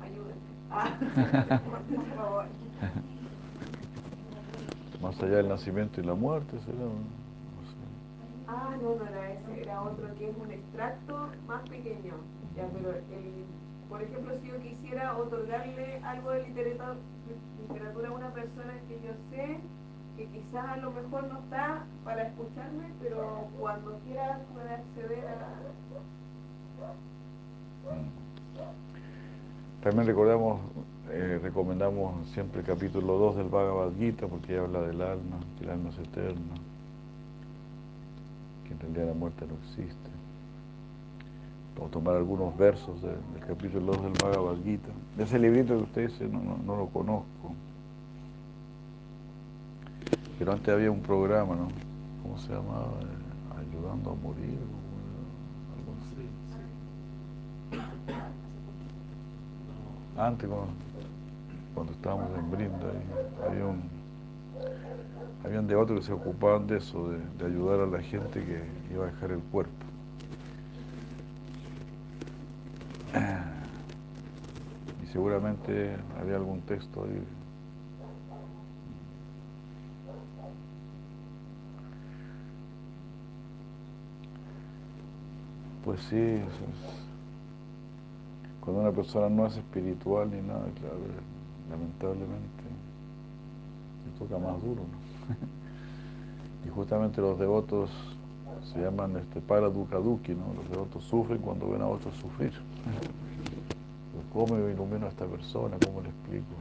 Ayúdenme. 0.02 0.58
Más 5.02 5.18
allá 5.22 5.38
del 5.38 5.48
nacimiento 5.48 6.02
y 6.02 6.04
la 6.04 6.16
muerte, 6.16 6.60
será. 6.66 6.78
Ah, 8.48 8.76
no, 8.82 8.96
no 8.96 9.06
era 9.06 9.32
ese, 9.34 9.62
era 9.62 9.82
otro 9.82 10.14
que 10.16 10.30
es 10.30 10.38
un 10.38 10.52
extracto 10.52 11.30
más 11.48 11.62
pequeño. 11.70 12.16
Ya, 12.56 12.68
pero 12.74 12.92
el, 12.92 13.46
por 13.90 14.02
ejemplo, 14.02 14.34
si 14.42 14.48
yo 14.48 14.58
quisiera 14.62 15.18
otorgarle 15.18 16.02
algo 16.04 16.32
de 16.32 16.48
literatura, 16.48 16.96
literatura 17.68 18.10
a 18.10 18.14
una 18.14 18.34
persona 18.34 18.74
que 18.88 18.96
yo 19.06 19.14
sé 19.30 19.60
que 20.18 20.26
quizás 20.26 20.66
a 20.66 20.78
lo 20.78 20.92
mejor 20.92 21.28
no 21.32 21.40
está 21.40 21.86
para 22.04 22.24
escucharme, 22.24 22.92
pero 23.02 23.48
cuando 23.60 24.00
quiera 24.06 24.40
puede 24.52 24.74
acceder 24.74 25.28
a, 25.28 25.78
también 29.84 30.08
recordamos, 30.08 30.60
eh, 31.12 31.40
recomendamos 31.42 32.28
siempre 32.30 32.62
el 32.62 32.66
capítulo 32.66 33.18
2 33.18 33.38
del 33.38 33.48
Bhagavad 33.48 33.92
Gita 33.98 34.28
porque 34.28 34.58
habla 34.58 34.82
del 34.82 35.02
alma, 35.02 35.38
que 35.58 35.64
el 35.66 35.70
alma 35.70 35.90
es 35.90 36.00
eterna, 36.00 36.56
que 38.66 38.74
en 38.74 38.80
realidad 38.80 39.08
la 39.08 39.14
muerte 39.14 39.46
no 39.48 39.54
existe. 39.64 40.10
Vamos 41.76 41.92
tomar 41.92 42.16
algunos 42.16 42.58
versos 42.58 43.02
del 43.02 43.46
capítulo 43.48 43.94
2 43.94 44.04
del 44.04 44.14
Bhagavad 44.22 44.58
Gita. 44.64 44.90
Ese 45.20 45.38
librito 45.38 45.78
que 45.78 45.84
usted 45.84 46.08
dice 46.10 46.28
no, 46.28 46.58
no, 46.66 46.76
lo 46.76 46.88
conozco. 46.88 47.54
Pero 50.38 50.52
antes 50.52 50.74
había 50.74 50.92
un 50.92 51.02
programa, 51.02 51.56
¿no? 51.56 51.68
¿Cómo 52.22 52.38
se 52.38 52.54
llamaba? 52.54 52.94
Eh, 53.02 53.60
ayudando 53.60 54.12
a 54.12 54.16
morir. 54.16 54.58
antes 60.18 60.50
cuando, 61.76 61.94
estábamos 61.94 62.30
en 62.38 62.52
Brinda, 62.52 62.88
había 63.48 63.66
un, 63.66 63.84
habían 65.46 65.68
devotos 65.68 66.00
que 66.00 66.06
se 66.08 66.14
ocupaban 66.14 66.66
de 66.66 66.78
eso, 66.78 67.10
de, 67.10 67.46
ayudar 67.46 67.82
a 67.82 67.86
la 67.86 68.02
gente 68.02 68.44
que 68.44 68.64
iba 68.92 69.06
a 69.06 69.12
dejar 69.12 69.32
el 69.32 69.42
cuerpo. 69.42 69.72
Y 75.04 75.08
seguramente 75.08 75.96
había 76.20 76.36
algún 76.36 76.62
texto 76.62 77.04
ahí. 77.04 77.37
Pues 85.88 86.02
sí. 86.10 86.42
Cuando 88.60 88.82
una 88.82 88.92
persona 88.92 89.30
no 89.30 89.46
es 89.48 89.56
espiritual 89.56 90.30
ni 90.30 90.42
nada, 90.42 90.66
claro, 90.82 90.98
lamentablemente 91.70 92.64
le 94.04 94.20
toca 94.20 94.38
más 94.38 94.62
duro. 94.62 94.82
y 96.66 96.70
justamente 96.72 97.22
los 97.22 97.40
devotos 97.40 97.90
se 98.64 98.82
llaman 98.82 99.16
este, 99.16 99.40
paradukaduki, 99.40 100.34
¿no? 100.34 100.56
Los 100.56 100.70
devotos 100.70 101.06
sufren 101.06 101.38
cuando 101.38 101.70
ven 101.70 101.82
a 101.82 101.88
otros 101.88 102.14
sufrir. 102.18 102.52
¿Cómo 104.34 104.58
ilumino 104.58 105.06
a 105.06 105.10
esta 105.10 105.26
persona? 105.26 105.78
¿Cómo 105.86 106.02
le 106.02 106.10
explico? 106.10 106.54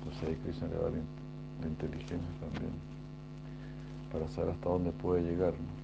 Entonces 0.00 0.30
ahí 0.30 0.34
Krishna 0.42 0.66
le 0.66 0.74
da 0.74 0.90
la, 0.90 1.68
inteligencia 1.68 2.18
también 2.40 2.72
para 4.12 4.26
saber 4.26 4.50
hasta 4.50 4.68
dónde 4.68 4.90
puede 4.90 5.22
llegar. 5.22 5.52
¿no? 5.52 5.83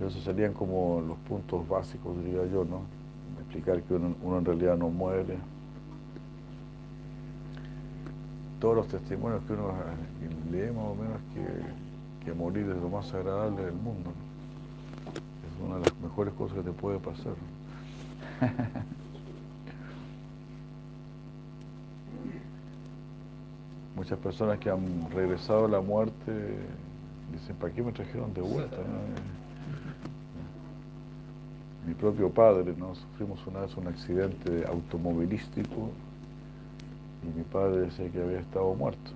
Pero 0.00 0.10
esos 0.10 0.24
serían 0.24 0.54
como 0.54 1.04
los 1.06 1.18
puntos 1.18 1.68
básicos, 1.68 2.16
diría 2.24 2.46
yo, 2.46 2.64
¿no? 2.64 2.80
Explicar 3.38 3.82
que 3.82 3.92
uno, 3.92 4.38
en 4.38 4.44
realidad 4.46 4.78
no 4.78 4.88
muere. 4.88 5.36
Todos 8.60 8.76
los 8.76 8.88
testimonios 8.88 9.42
que 9.44 9.52
uno 9.52 9.74
lee 10.50 10.70
más 10.74 10.86
o 10.86 10.94
menos 10.94 11.20
que, 11.34 11.44
que 12.24 12.32
morir 12.32 12.66
es 12.70 12.80
lo 12.80 12.88
más 12.88 13.12
agradable 13.12 13.62
del 13.62 13.74
mundo. 13.74 14.10
Es 15.12 15.52
una 15.62 15.76
de 15.76 15.82
las 15.82 16.00
mejores 16.00 16.32
cosas 16.32 16.56
que 16.56 16.62
te 16.62 16.72
puede 16.72 16.98
pasar. 16.98 17.34
Muchas 23.96 24.18
personas 24.18 24.58
que 24.60 24.70
han 24.70 25.10
regresado 25.10 25.66
a 25.66 25.68
la 25.68 25.82
muerte 25.82 26.56
dicen, 27.30 27.54
¿para 27.56 27.70
qué 27.74 27.82
me 27.82 27.92
trajeron 27.92 28.32
de 28.32 28.40
vuelta? 28.40 28.78
Mi 31.86 31.94
propio 31.94 32.30
padre, 32.30 32.74
¿no? 32.78 32.94
Sufrimos 32.94 33.44
una 33.46 33.60
vez 33.60 33.76
un 33.76 33.88
accidente 33.88 34.64
automovilístico 34.66 35.90
y 37.22 37.38
mi 37.38 37.44
padre 37.44 37.82
decía 37.82 38.10
que 38.10 38.22
había 38.22 38.40
estado 38.40 38.74
muerto. 38.74 39.10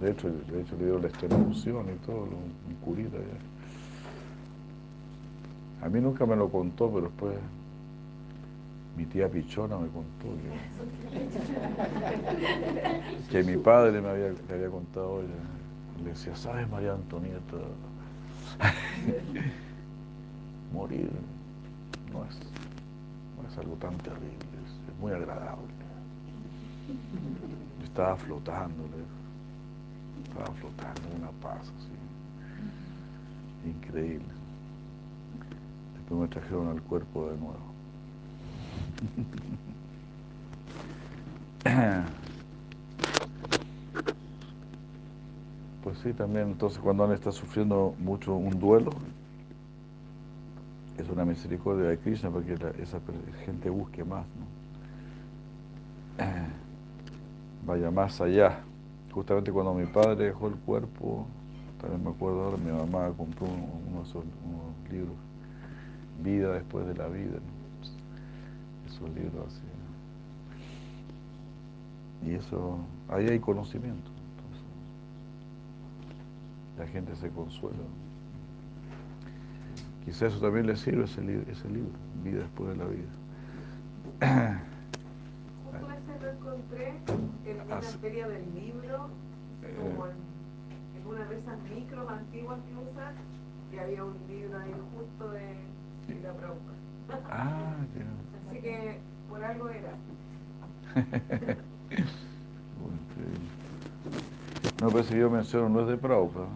De 0.00 0.10
hecho, 0.10 0.28
de 0.28 0.62
hecho 0.62 0.76
le 0.78 0.86
dio 0.86 0.98
la 0.98 1.08
extenuación 1.08 1.86
y 1.88 2.06
todo, 2.06 2.22
un 2.22 2.74
curita 2.84 3.16
ya. 3.16 3.40
A 5.86 5.88
mí 5.88 6.00
nunca 6.00 6.26
me 6.26 6.36
lo 6.36 6.48
contó, 6.48 6.90
pero 6.90 7.06
después 7.06 7.36
mi 8.96 9.06
tía 9.06 9.28
Pichona 9.28 9.76
me 9.76 9.88
contó 9.88 10.28
que, 13.30 13.42
mi 13.42 13.56
padre 13.56 14.00
me 14.00 14.08
había, 14.08 14.32
le 14.48 14.54
había 14.54 14.68
contado, 14.68 15.22
le 16.02 16.10
decía, 16.10 16.36
¿sabes 16.36 16.70
María 16.70 16.92
Antonieta? 16.92 17.56
Morir 20.72 21.10
no 22.12 22.24
es, 22.24 22.36
algo 23.58 23.74
tan 23.76 23.96
terrible, 23.98 24.34
es, 24.34 24.98
muy 25.00 25.12
agradable. 25.12 25.68
Estaba 27.84 28.16
flotando, 28.16 28.82
estaba 30.26 30.52
flotando 30.54 31.08
en 31.08 31.16
una 31.22 31.30
paz 31.40 31.62
así, 31.62 31.92
increíble. 33.70 34.26
Después 35.94 36.20
me 36.20 36.28
trajeron 36.28 36.68
al 36.68 36.82
cuerpo 36.82 37.30
de 37.30 37.36
nuevo. 37.36 37.74
Pues 45.84 45.98
sí, 45.98 46.14
también 46.14 46.46
entonces 46.48 46.78
cuando 46.78 47.04
uno 47.04 47.12
está 47.12 47.30
sufriendo 47.30 47.94
mucho 47.98 48.34
un 48.34 48.58
duelo, 48.58 48.90
es 50.96 51.06
una 51.10 51.26
misericordia 51.26 51.90
de 51.90 51.98
Krishna 51.98 52.30
para 52.30 52.42
que 52.42 52.54
esa 52.82 53.00
gente 53.44 53.68
busque 53.68 54.02
más, 54.02 54.24
vaya 57.66 57.90
más 57.90 58.18
allá. 58.22 58.60
Justamente 59.12 59.52
cuando 59.52 59.74
mi 59.74 59.84
padre 59.84 60.24
dejó 60.24 60.48
el 60.48 60.54
cuerpo, 60.54 61.26
Pero 61.82 61.98
me 61.98 62.08
acuerdo 62.08 62.44
ahora, 62.44 62.56
mi 62.56 62.72
mamá 62.72 63.12
compró 63.14 63.46
unos 63.46 64.08
libros, 64.90 65.16
Vida 66.22 66.52
después 66.52 66.86
de 66.86 66.94
la 66.94 67.08
vida, 67.08 67.38
esos 68.86 69.10
libros 69.10 69.48
así. 69.48 69.60
Y 72.30 72.34
eso, 72.36 72.78
ahí 73.10 73.28
hay 73.28 73.38
conocimiento. 73.38 74.13
La 76.78 76.86
gente 76.86 77.14
se 77.16 77.30
consuela. 77.30 77.78
Quizás 80.04 80.32
eso 80.32 80.40
también 80.40 80.66
le 80.66 80.76
sirve 80.76 81.04
ese, 81.04 81.22
libro, 81.22 81.50
ese 81.50 81.68
libro, 81.68 81.92
Vida 82.22 82.40
después 82.40 82.70
de 82.70 82.76
la 82.76 82.84
vida. 82.84 83.08
Justo 85.64 85.90
ese 85.90 86.20
lo 86.22 86.30
encontré 86.30 86.94
en 87.46 87.60
una 87.60 87.80
feria 87.80 88.28
del 88.28 88.54
libro, 88.54 89.08
como 89.80 90.06
en, 90.06 90.12
en, 90.96 91.06
una 91.06 91.24
de 91.24 91.38
esas 91.38 91.58
micros 91.74 92.10
antiguas 92.10 92.58
que 92.68 92.90
usan, 92.90 93.14
y 93.72 93.78
había 93.78 94.04
un 94.04 94.16
libro 94.28 94.58
ahí 94.58 94.74
justo 94.94 95.30
de, 95.30 95.56
de 96.14 96.20
la 96.20 96.32
Prabhupada. 96.34 96.74
Ah, 97.30 97.76
ya. 97.96 98.50
Así 98.50 98.60
que 98.60 98.98
por 99.28 99.42
algo 99.42 99.68
era. 99.70 99.94
No, 104.80 104.90
pero 104.90 105.04
si 105.04 105.16
yo 105.16 105.30
menciono, 105.30 105.68
no 105.68 105.80
es 105.80 105.88
de 105.88 105.96
Prabhupada. 105.96 106.46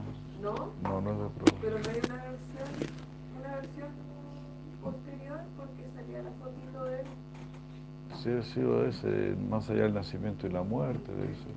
¿No? 0.42 0.55
No, 0.83 1.01
no 1.01 1.11
es 1.11 1.18
de 1.18 1.29
Prabhupada. 1.29 1.61
Pero 1.61 1.79
no 1.79 1.88
hay 1.90 2.01
una 2.05 2.22
versión, 2.22 2.68
una 3.40 3.55
versión 3.57 3.88
posterior 4.83 5.40
porque 5.57 5.88
salía 5.94 6.22
la 6.22 6.31
fotito 6.33 6.85
de 6.85 7.01
él. 7.01 7.07
Sí, 8.22 8.31
ha 8.31 8.42
sido 8.42 8.87
ese, 8.87 9.37
más 9.48 9.68
allá 9.70 9.83
del 9.83 9.94
nacimiento 9.94 10.46
y 10.46 10.51
la 10.51 10.62
muerte, 10.62 11.12
de 11.12 11.33
eso. 11.33 11.48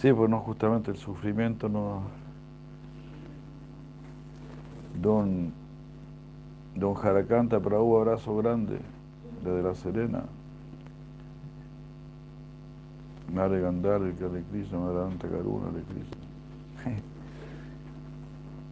Sí, 0.00 0.12
pues 0.12 0.30
no, 0.30 0.38
justamente 0.40 0.92
el 0.92 0.96
sufrimiento 0.96 1.68
no. 1.68 2.02
Don, 4.94 5.52
don 6.78 6.94
Jaracanta, 6.94 7.58
un 7.58 7.96
abrazo 7.96 8.36
grande, 8.36 8.78
de 9.42 9.62
la 9.62 9.74
Serena. 9.74 10.24
Mare 13.32 13.60
Gandhara, 13.60 14.12
que 14.16 14.24
de 14.24 14.42
Krishna, 14.44 14.78
Madre 14.78 15.18
Karuna, 15.18 15.70
de 15.70 15.82
Krishna. 15.82 16.16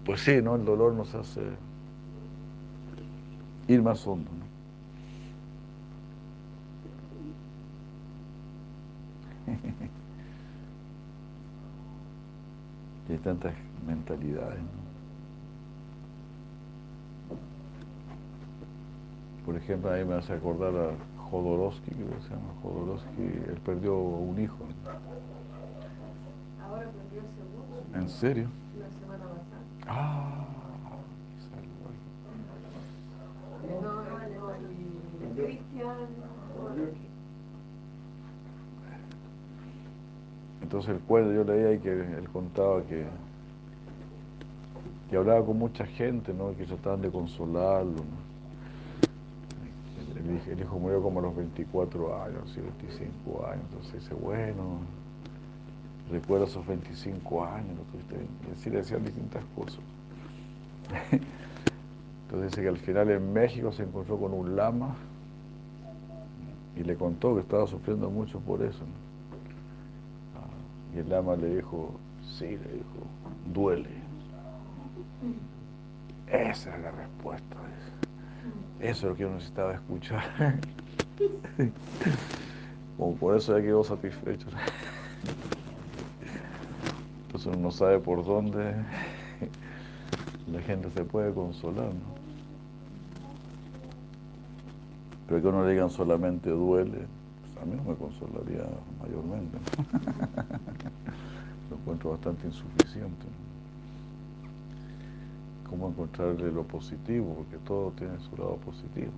Pues 0.04 0.20
sí, 0.20 0.40
¿no? 0.40 0.54
El 0.54 0.64
dolor 0.64 0.94
nos 0.94 1.12
hace 1.16 1.42
ir 3.66 3.82
más 3.82 4.06
hondo, 4.06 4.30
¿no? 4.30 4.46
hay 13.12 13.18
tantas 13.18 13.52
mentalidades, 13.84 14.60
¿no? 14.60 14.85
Por 19.46 19.56
ejemplo, 19.56 19.92
ahí 19.92 20.04
me 20.04 20.14
hace 20.14 20.32
acordar 20.32 20.74
a 20.74 21.22
Jodorowsky, 21.30 21.92
que 21.92 22.22
se 22.24 22.30
llama 22.30 22.52
Jodorowsky, 22.62 23.22
él 23.22 23.60
perdió 23.64 23.96
un 23.96 24.40
hijo. 24.40 24.58
Ahora 26.60 26.90
perdió 26.90 27.20
el 27.20 27.28
segundo. 27.28 27.82
¿En 27.94 28.08
serio? 28.08 28.48
La 28.80 28.90
semana 28.90 29.24
pasada. 29.24 29.62
Ah, 29.86 30.42
No, 33.82 33.92
no, 33.92 35.36
Cristian. 35.36 36.08
Entonces 40.62 40.90
el 40.90 41.00
cuento 41.02 41.32
yo 41.32 41.44
leía 41.44 41.68
ahí 41.68 41.78
que 41.78 41.90
él 41.92 42.28
contaba 42.32 42.82
que, 42.82 43.04
que 45.08 45.16
hablaba 45.16 45.46
con 45.46 45.58
mucha 45.58 45.86
gente, 45.86 46.34
¿no? 46.34 46.56
que 46.56 46.64
trataban 46.64 47.02
de 47.02 47.10
consolarlo. 47.10 47.92
¿no? 47.92 48.25
El, 50.26 50.60
hijo- 50.60 50.78
murió 50.78 51.02
como 51.02 51.20
a 51.20 51.22
los 51.22 51.36
24 51.36 52.22
años, 52.22 52.50
sí, 52.54 52.60
25 52.60 53.46
años. 53.46 53.64
Entonces 53.70 54.02
dice, 54.02 54.14
bueno, 54.14 54.80
recuerda 56.10 56.46
esos 56.46 56.66
25 56.66 57.44
años, 57.44 57.76
¿no? 57.76 57.82
Tuviste 57.92 58.16
bien". 58.16 58.28
y 58.48 58.52
así 58.52 58.70
le 58.70 58.76
decían 58.78 59.04
distintas 59.04 59.44
cosas. 59.54 59.80
Entonces 62.24 62.50
dice 62.50 62.62
que 62.62 62.68
al 62.68 62.78
final 62.78 63.10
en 63.10 63.32
México 63.32 63.70
se 63.72 63.84
encontró 63.84 64.18
con 64.18 64.32
un 64.34 64.56
lama 64.56 64.96
y 66.76 66.82
le 66.82 66.96
contó 66.96 67.34
que 67.34 67.40
estaba 67.40 67.66
sufriendo 67.66 68.10
mucho 68.10 68.40
por 68.40 68.62
eso. 68.62 68.82
Ah, 70.36 70.94
Y 70.96 70.98
el 70.98 71.08
lama 71.08 71.36
le 71.36 71.56
dijo, 71.56 71.92
sí, 72.38 72.46
le 72.46 72.72
dijo, 72.72 73.06
duele. 73.52 73.88
Esa 76.26 76.76
es 76.76 76.82
la 76.82 76.90
respuesta. 76.90 77.56
Eso 78.80 78.90
es 78.90 79.02
lo 79.04 79.14
que 79.14 79.22
yo 79.22 79.30
necesitaba 79.30 79.74
escuchar. 79.74 80.22
Por 83.20 83.36
eso 83.36 83.56
ya 83.58 83.64
quedó 83.64 83.84
satisfecho. 83.84 84.46
Entonces 87.26 87.46
uno 87.46 87.58
no 87.64 87.70
sabe 87.70 87.98
por 87.98 88.24
dónde 88.24 88.74
la 90.50 90.60
gente 90.62 90.90
se 90.90 91.04
puede 91.04 91.32
consolar, 91.34 91.88
¿no? 91.88 92.16
Pero 95.28 95.42
que 95.42 95.48
uno 95.48 95.64
le 95.64 95.72
digan 95.72 95.90
solamente 95.90 96.50
duele, 96.50 97.06
pues 97.40 97.62
a 97.62 97.66
mí 97.66 97.76
no 97.76 97.82
me 97.90 97.96
consolaría 97.96 98.64
mayormente. 99.02 99.58
¿no? 99.76 101.70
Lo 101.70 101.76
encuentro 101.76 102.10
bastante 102.12 102.46
insuficiente. 102.46 103.26
¿Cómo 105.68 105.88
encontrarle 105.88 106.52
lo 106.52 106.62
positivo? 106.62 107.34
Porque 107.34 107.56
todo 107.64 107.90
tiene 107.92 108.18
su 108.20 108.36
lado 108.36 108.56
positivo. 108.56 109.10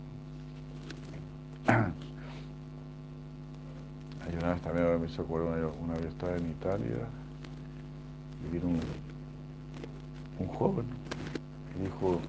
Hay 4.27 4.35
una 4.35 4.55
vez 4.55 4.63
también 4.63 5.01
me 5.01 5.07
hizo 5.07 5.23
acordar, 5.23 5.71
una, 5.81 5.95
vez 5.95 6.07
estaba 6.07 6.37
en 6.37 6.51
Italia 6.51 7.07
y 8.45 8.49
vino 8.53 8.69
un, 10.39 10.49
joven 10.49 10.87
y 11.77 11.83
dijo, 11.85 12.21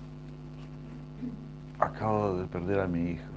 acabo 1.80 2.38
de 2.38 2.48
perder 2.48 2.80
a 2.82 2.88
mi 2.88 3.12
hija 3.12 3.28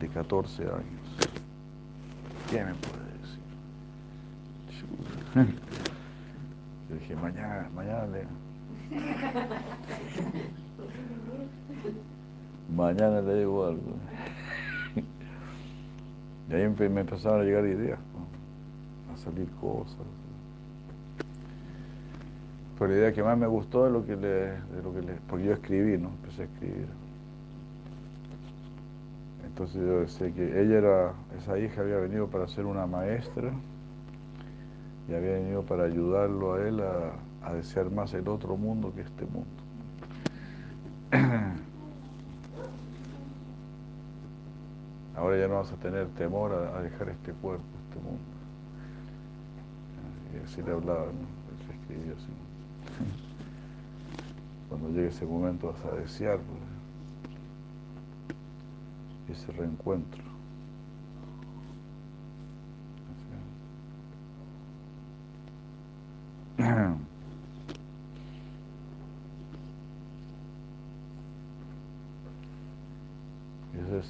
de 0.00 0.08
14 0.08 0.62
años. 0.62 0.74
¿Qué 2.50 2.64
me 2.64 2.74
puede 2.74 3.04
decir? 3.20 3.40
Yo 6.88 6.96
dije, 6.96 7.16
mañana, 7.16 7.68
mañana 7.74 8.06
le, 8.06 8.26
mañana 12.74 13.20
le 13.20 13.40
digo 13.40 13.66
algo. 13.66 13.82
Y 16.50 16.54
ahí 16.54 16.68
me 16.68 17.00
empezaron 17.00 17.40
a 17.40 17.44
llegar 17.44 17.66
ideas, 17.66 17.98
a 19.12 19.16
salir 19.16 19.48
cosas. 19.60 19.96
Pero 22.78 22.90
la 22.90 22.96
idea 22.96 23.12
que 23.12 23.22
más 23.22 23.38
me 23.38 23.46
gustó 23.46 23.84
de 23.84 23.90
lo 23.90 24.04
que 24.04 24.16
le, 24.16 24.28
de 24.28 24.82
lo 24.82 24.92
que 24.92 25.00
le, 25.00 25.14
porque 25.28 25.46
yo 25.46 25.52
escribí, 25.52 25.96
¿no? 25.96 26.08
Empecé 26.08 26.42
a 26.42 26.44
escribir. 26.44 26.88
Entonces 29.46 29.76
yo 29.76 30.00
decía 30.00 30.34
que 30.34 30.60
ella 30.60 30.78
era, 30.78 31.14
esa 31.38 31.58
hija 31.58 31.80
había 31.80 31.96
venido 31.96 32.26
para 32.26 32.48
ser 32.48 32.66
una 32.66 32.86
maestra 32.86 33.52
y 35.08 35.14
había 35.14 35.34
venido 35.34 35.62
para 35.62 35.84
ayudarlo 35.84 36.54
a 36.54 36.68
él 36.68 36.80
a, 36.80 37.12
a 37.44 37.52
desear 37.52 37.90
más 37.90 38.14
el 38.14 38.26
otro 38.28 38.56
mundo 38.56 38.94
que 38.94 39.02
este 39.02 39.26
mundo. 39.26 39.50
Ahora 45.16 45.38
ya 45.38 45.46
no 45.46 45.56
vas 45.56 45.70
a 45.72 45.76
tener 45.76 46.08
temor 46.08 46.52
a, 46.52 46.82
dejar 46.82 47.10
este 47.10 47.32
cuerpo, 47.32 47.62
este 47.88 48.00
mundo. 48.00 48.24
Y 50.34 50.38
así 50.44 50.60
le 50.62 50.72
hablaba, 50.72 51.06
¿no? 51.06 51.12
Se 51.66 51.72
escribía 51.72 52.14
así. 52.14 52.26
Cuando 54.68 54.88
llegue 54.88 55.06
ese 55.08 55.24
momento 55.24 55.72
vas 55.72 55.84
a 55.92 55.96
desear 55.96 56.40
pues, 59.28 59.38
ese 59.38 59.52
reencuentro. 59.52 60.23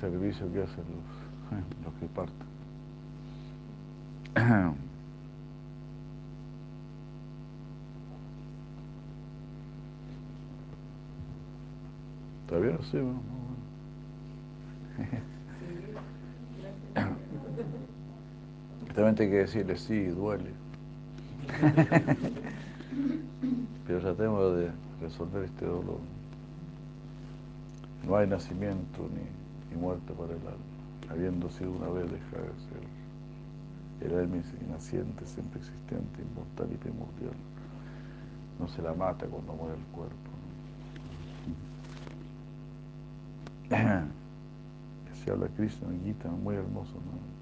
servicio 0.04 0.52
que 0.52 0.62
hacen 0.62 0.84
los, 0.90 1.02
los 1.82 1.94
que 1.94 2.06
parten. 2.08 2.46
¿Está 12.42 12.58
bien? 12.58 12.78
Sí, 12.90 12.98
bueno. 12.98 13.22
Justamente 18.86 19.22
hay 19.22 19.30
que 19.30 19.36
decirle, 19.36 19.78
sí, 19.78 20.04
duele. 20.08 20.50
Pero 23.86 23.98
ya 23.98 24.04
tratemos 24.04 24.56
de 24.56 24.70
resolver 25.00 25.44
este 25.44 25.64
dolor. 25.64 26.00
No 28.06 28.16
hay 28.16 28.26
nacimiento 28.26 29.08
ni 29.14 29.43
muerte 29.76 30.12
para 30.12 30.32
el 30.32 30.40
alma, 30.40 31.10
habiendo 31.10 31.50
sido 31.50 31.72
una 31.72 31.88
vez 31.88 32.10
dejado 32.10 32.42
de 32.42 32.58
ser. 32.68 32.84
El 34.00 34.18
alma 34.18 34.36
naciente, 34.70 35.26
siempre 35.26 35.60
existente, 35.60 36.22
inmortal 36.22 36.68
y 36.72 36.76
primordial. 36.76 37.34
No 38.58 38.68
se 38.68 38.82
la 38.82 38.92
mata 38.94 39.26
cuando 39.26 39.52
muere 39.54 39.76
el 39.76 39.84
cuerpo. 39.86 40.14
Se 45.24 45.30
habla 45.30 45.48
Krishna 45.56 45.88
Gita, 46.04 46.28
muy 46.28 46.54
hermoso. 46.54 46.92
¿no? 46.92 47.34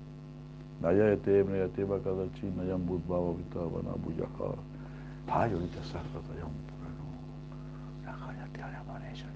Buyaha. 3.97 4.55
Nayayate, 8.07 8.63
Anamanesha, 8.63 9.27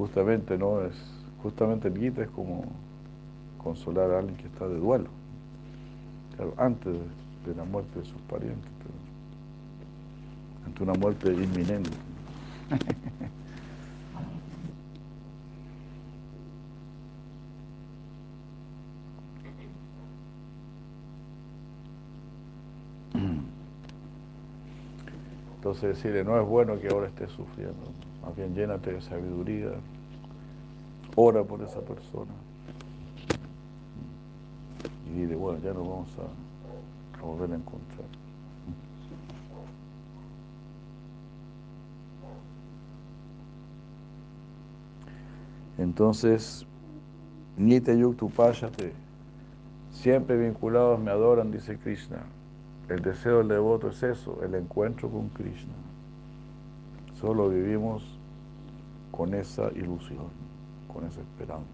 Justamente, 0.00 0.56
¿no? 0.56 0.80
Es, 0.80 0.94
justamente 1.42 1.88
el 1.88 1.98
Gita 1.98 2.22
es 2.22 2.30
como 2.30 2.64
consolar 3.62 4.10
a 4.12 4.20
alguien 4.20 4.34
que 4.38 4.46
está 4.46 4.66
de 4.66 4.78
duelo. 4.78 5.10
Claro, 6.36 6.54
antes 6.56 6.94
de 7.44 7.54
la 7.54 7.64
muerte 7.64 8.00
de 8.00 8.06
sus 8.06 8.18
parientes 8.22 8.70
ante 10.64 10.82
una 10.82 10.94
muerte 10.94 11.30
inminente. 11.30 11.90
Entonces 25.56 25.94
decirle, 25.94 26.24
no 26.24 26.40
es 26.40 26.48
bueno 26.48 26.80
que 26.80 26.88
ahora 26.88 27.08
estés 27.08 27.30
sufriendo, 27.32 27.74
más 28.22 28.36
bien 28.36 28.54
llénate 28.54 28.92
de 28.92 29.00
sabiduría, 29.00 29.70
ora 31.16 31.42
por 31.44 31.62
esa 31.62 31.80
persona. 31.80 32.32
Y 35.06 35.20
dile, 35.20 35.34
bueno, 35.34 35.58
ya 35.62 35.72
nos 35.72 35.88
vamos 35.88 36.08
a 36.18 37.22
volver 37.24 37.52
a 37.52 37.56
encontrar. 37.56 38.06
Entonces, 45.78 46.66
Nite 47.56 47.98
Yuktupáyate, 47.98 48.92
siempre 49.90 50.36
vinculados 50.36 51.00
me 51.00 51.10
adoran, 51.10 51.50
dice 51.50 51.78
Krishna. 51.78 52.18
El 52.90 53.00
deseo 53.00 53.38
del 53.38 53.48
devoto 53.48 53.88
es 53.88 54.02
eso, 54.02 54.42
el 54.42 54.54
encuentro 54.54 55.08
con 55.08 55.28
Krishna. 55.30 55.72
Solo 57.20 57.50
vivimos 57.50 58.02
con 59.10 59.34
esa 59.34 59.70
ilusión, 59.72 60.28
con 60.90 61.04
esa 61.04 61.20
esperanza. 61.20 61.68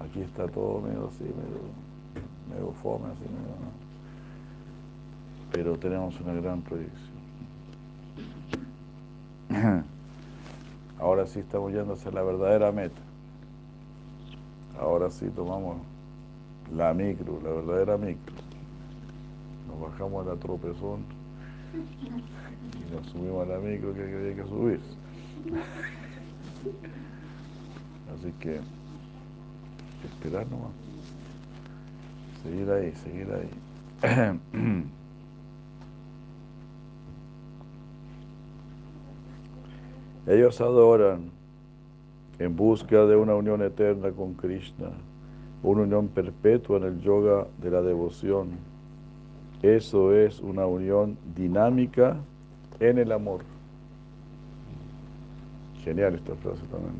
Aquí 0.00 0.20
está 0.20 0.46
todo 0.46 0.80
medio 0.80 1.08
así, 1.08 1.24
medio, 1.24 1.62
medio 2.48 2.72
fome, 2.80 3.06
así 3.06 3.22
medio, 3.22 3.56
Pero 5.50 5.76
tenemos 5.78 6.20
una 6.20 6.34
gran 6.34 6.62
proyección. 6.62 7.14
Ahora 11.00 11.26
sí 11.26 11.40
estamos 11.40 11.72
yendo 11.72 11.94
hacia 11.94 12.12
la 12.12 12.22
verdadera 12.22 12.70
meta. 12.70 13.00
Ahora 14.78 15.10
sí 15.10 15.26
tomamos 15.34 15.78
la 16.72 16.94
micro, 16.94 17.40
la 17.42 17.50
verdadera 17.50 17.96
micro. 17.96 18.34
Nos 19.66 19.90
bajamos 19.90 20.24
a 20.24 20.30
la 20.30 20.36
tropezón 20.36 21.13
y 21.74 22.94
nos 22.94 23.06
subimos 23.06 23.48
a 23.48 23.52
la 23.52 23.58
micro 23.58 23.92
que 23.94 24.02
había 24.02 24.34
que 24.36 24.44
subir. 24.48 24.80
Así 28.14 28.32
que 28.40 28.60
esperar 30.04 30.46
nomás. 30.48 30.72
Seguir 32.42 32.70
ahí, 32.70 32.92
seguir 33.02 33.28
ahí. 33.32 33.48
Ellos 40.26 40.60
adoran 40.60 41.30
en 42.38 42.56
busca 42.56 43.04
de 43.04 43.14
una 43.16 43.34
unión 43.34 43.62
eterna 43.62 44.10
con 44.10 44.34
Krishna, 44.34 44.90
una 45.62 45.82
unión 45.82 46.08
perpetua 46.08 46.78
en 46.78 46.84
el 46.84 47.00
yoga 47.00 47.46
de 47.58 47.70
la 47.70 47.82
devoción. 47.82 48.73
Eso 49.64 50.12
es 50.12 50.40
una 50.40 50.66
unión 50.66 51.16
dinámica 51.34 52.18
en 52.80 52.98
el 52.98 53.10
amor. 53.10 53.40
Genial 55.82 56.16
esta 56.16 56.34
frase 56.34 56.60
también, 56.66 56.92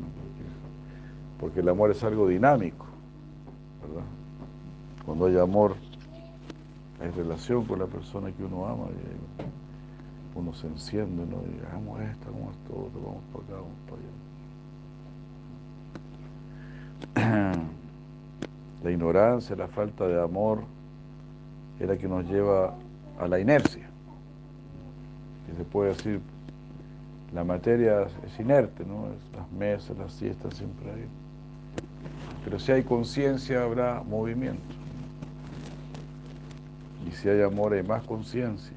porque, 1.39 1.59
el 1.59 1.69
amor 1.69 1.91
es 1.91 2.03
algo 2.03 2.27
dinámico, 2.27 2.87
¿verdad? 3.83 4.07
Cuando 5.05 5.27
hay 5.27 5.37
amor, 5.37 5.75
hay 6.99 7.11
relación 7.11 7.65
con 7.65 7.77
la 7.77 7.85
persona 7.85 8.31
que 8.31 8.43
uno 8.43 8.65
ama 8.65 8.87
uno 10.33 10.51
se 10.55 10.65
enciende, 10.65 11.23
¿no? 11.23 11.43
Y 11.43 11.63
hagamos 11.67 12.01
esto, 12.01 12.29
hagamos 12.29 12.55
esto, 12.55 12.89
vamos 12.95 13.21
para 13.31 13.45
acá, 13.45 13.53
vamos 13.61 13.77
para 17.13 17.29
allá. 17.29 17.59
La 18.83 18.91
ignorancia, 18.91 19.55
la 19.55 19.67
falta 19.67 20.07
de 20.07 20.19
amor 20.21 20.63
es 21.79 21.87
la 21.87 21.97
que 21.97 22.07
nos 22.07 22.25
lleva 22.25 22.73
a 23.19 23.27
la 23.27 23.39
inercia. 23.39 23.87
Y 25.51 25.57
se 25.57 25.63
puede 25.63 25.89
decir, 25.89 26.21
la 27.33 27.43
materia 27.43 28.07
es 28.25 28.39
inerte, 28.39 28.85
¿no? 28.85 29.07
Las 29.35 29.51
mesas, 29.51 29.97
las 29.97 30.13
siestas 30.13 30.55
siempre 30.55 30.91
hay. 30.91 31.05
Pero 32.43 32.59
si 32.59 32.71
hay 32.71 32.83
conciencia 32.83 33.63
habrá 33.63 34.03
movimiento. 34.03 34.61
Y 37.07 37.11
si 37.11 37.29
hay 37.29 37.41
amor 37.41 37.73
hay 37.73 37.83
más 37.83 38.03
conciencia. 38.03 38.75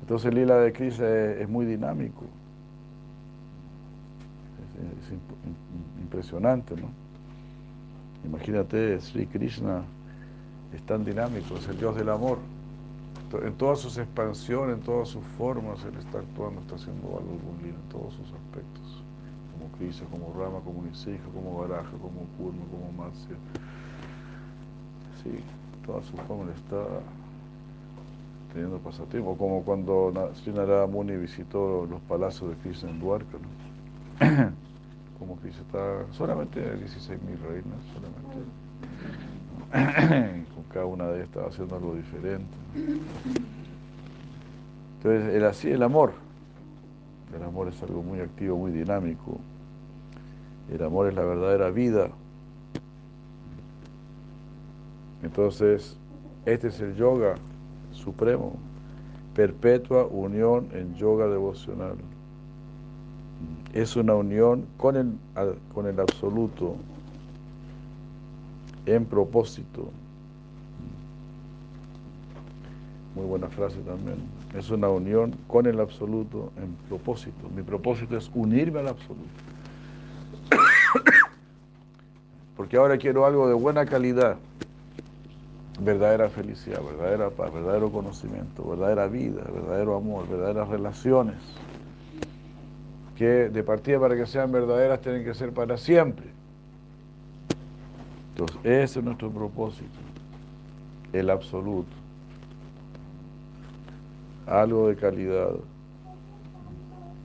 Entonces 0.00 0.30
el 0.30 0.34
lila 0.34 0.56
de 0.56 0.72
Krishna 0.72 1.06
es, 1.06 1.48
muy 1.48 1.64
dinámico. 1.64 2.24
Es, 5.06 5.12
impresionante, 6.02 6.74
¿no? 6.74 6.88
Imagínate, 8.24 9.00
Sri 9.00 9.26
Krishna 9.26 9.82
es 10.74 10.82
tan 10.82 11.04
dinámico, 11.04 11.56
es 11.56 11.68
el 11.68 11.78
Dios 11.78 11.96
del 11.96 12.08
amor. 12.08 12.38
En 13.42 13.54
todas 13.54 13.78
sus 13.78 13.96
expansiones, 13.96 14.76
en 14.76 14.82
todas 14.82 15.08
sus 15.08 15.24
formas, 15.38 15.82
Él 15.84 15.96
está 15.98 16.18
actuando, 16.18 16.60
está 16.60 16.74
haciendo 16.74 17.08
algo 17.08 17.38
con 17.38 17.64
en 17.64 17.74
todos 17.88 18.12
sus 18.14 18.26
aspectos. 18.26 19.02
Como 19.52 19.72
Krishna, 19.78 20.06
como 20.10 20.34
Rama, 20.38 20.60
como 20.62 20.82
Nisija, 20.82 21.24
como 21.32 21.60
Baraja, 21.60 21.90
como 21.92 22.26
Kurma, 22.36 22.62
como 22.70 22.92
Matsya. 22.92 23.36
Sí, 25.22 25.40
todas 25.86 26.04
sus 26.04 26.20
formas 26.20 26.54
está 26.56 26.84
teniendo 28.52 28.78
pasatiempo, 28.78 29.36
como 29.36 29.62
cuando 29.62 30.12
Sri 30.34 30.52
Muni 30.88 31.16
visitó 31.16 31.86
los 31.86 32.00
palacios 32.02 32.50
de 32.50 32.56
Krishna 32.56 32.90
en 32.90 33.00
Dwarka, 33.00 33.38
como 35.18 35.36
Krishna 35.36 35.62
está 35.62 36.12
solamente 36.12 36.60
16.000 36.60 37.18
reinas, 37.48 37.80
solamente, 37.94 38.36
cada 40.72 40.86
una 40.86 41.06
de 41.08 41.22
estas 41.22 41.48
haciendo 41.48 41.76
algo 41.76 41.94
diferente. 41.94 42.46
Entonces, 44.96 45.34
el 45.34 45.44
así 45.44 45.70
el 45.70 45.82
amor, 45.82 46.12
el 47.36 47.42
amor 47.42 47.68
es 47.68 47.82
algo 47.82 48.02
muy 48.02 48.20
activo, 48.20 48.56
muy 48.56 48.72
dinámico, 48.72 49.38
el 50.72 50.82
amor 50.82 51.08
es 51.08 51.14
la 51.14 51.22
verdadera 51.22 51.70
vida. 51.70 52.08
Entonces, 55.22 55.96
este 56.46 56.68
es 56.68 56.80
el 56.80 56.94
yoga 56.96 57.34
supremo, 57.92 58.54
perpetua 59.34 60.06
unión 60.06 60.68
en 60.72 60.94
yoga 60.96 61.26
devocional. 61.26 61.96
Es 63.72 63.96
una 63.96 64.14
unión 64.14 64.66
con 64.76 64.96
el, 64.96 65.12
con 65.74 65.86
el 65.86 65.98
absoluto 66.00 66.76
en 68.86 69.04
propósito. 69.04 69.88
Muy 73.14 73.26
buena 73.26 73.48
frase 73.48 73.78
también. 73.80 74.16
Es 74.56 74.70
una 74.70 74.88
unión 74.88 75.34
con 75.46 75.66
el 75.66 75.80
absoluto 75.80 76.50
en 76.56 76.72
propósito. 76.88 77.48
Mi 77.54 77.62
propósito 77.62 78.16
es 78.16 78.30
unirme 78.34 78.80
al 78.80 78.88
absoluto. 78.88 79.28
Porque 82.56 82.76
ahora 82.76 82.96
quiero 82.96 83.26
algo 83.26 83.48
de 83.48 83.54
buena 83.54 83.84
calidad 83.84 84.38
verdadera 85.80 86.28
felicidad, 86.28 86.80
verdadera 86.82 87.30
paz, 87.30 87.52
verdadero 87.52 87.90
conocimiento, 87.90 88.64
verdadera 88.64 89.06
vida, 89.06 89.42
verdadero 89.52 89.96
amor, 89.96 90.28
verdaderas 90.28 90.68
relaciones. 90.68 91.36
que 93.16 93.50
de 93.50 93.62
partida 93.62 94.00
para 94.00 94.16
que 94.16 94.26
sean 94.26 94.50
verdaderas 94.50 95.00
tienen 95.00 95.22
que 95.22 95.34
ser 95.34 95.52
para 95.52 95.76
siempre. 95.76 96.26
Entonces, 98.30 98.58
ese 98.64 98.98
es 98.98 99.04
nuestro 99.04 99.30
propósito, 99.30 99.98
el 101.12 101.30
absoluto. 101.30 102.01
Algo 104.46 104.88
de 104.88 104.96
calidad, 104.96 105.52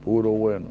puro 0.03 0.29
bueno. 0.31 0.67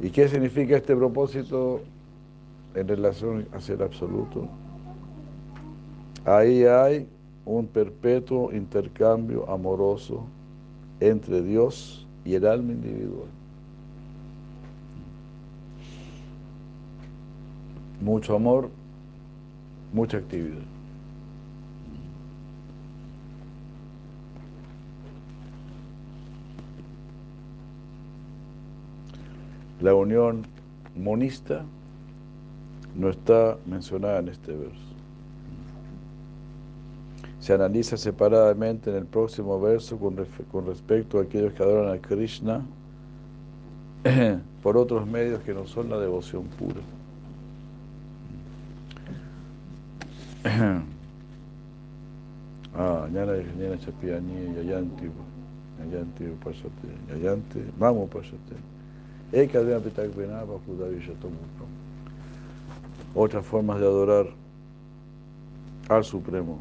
¿Y 0.00 0.10
qué 0.10 0.28
significa 0.28 0.76
este 0.76 0.94
propósito 0.94 1.80
en 2.74 2.88
relación 2.88 3.46
a 3.52 3.60
ser 3.60 3.82
absoluto? 3.82 4.48
Ahí 6.24 6.64
hay 6.64 7.08
un 7.44 7.66
perpetuo 7.66 8.52
intercambio 8.52 9.48
amoroso 9.48 10.24
entre 11.00 11.40
Dios 11.42 12.06
y 12.24 12.34
el 12.34 12.46
alma 12.46 12.72
individual. 12.72 13.28
Mucho 18.00 18.34
amor, 18.34 18.68
mucha 19.92 20.18
actividad. 20.18 20.75
La 29.86 29.94
unión 29.94 30.44
monista 30.96 31.64
no 32.96 33.08
está 33.08 33.56
mencionada 33.66 34.18
en 34.18 34.30
este 34.30 34.50
verso. 34.50 34.92
Se 37.38 37.52
analiza 37.52 37.96
separadamente 37.96 38.90
en 38.90 38.96
el 38.96 39.06
próximo 39.06 39.60
verso 39.60 39.96
con, 39.96 40.16
respecto 40.66 41.20
a 41.20 41.22
aquellos 41.22 41.52
que 41.52 41.62
adoran 41.62 41.94
a 41.94 42.00
Krishna 42.00 42.66
por 44.64 44.76
otros 44.76 45.06
medios 45.06 45.40
que 45.42 45.54
no 45.54 45.68
son 45.68 45.88
la 45.88 46.00
devoción 46.00 46.42
pura. 46.58 46.80
Ah, 52.78 53.08
ñana 53.10 53.32
ñana 53.58 53.78
chapiani 53.78 54.54
yayanti 54.54 55.10
yayanti 57.08 57.58
vamos 57.78 58.10
pasate 58.10 58.75
otras 63.14 63.44
formas 63.44 63.80
de 63.80 63.86
adorar 63.86 64.26
al 65.88 66.04
Supremo. 66.04 66.58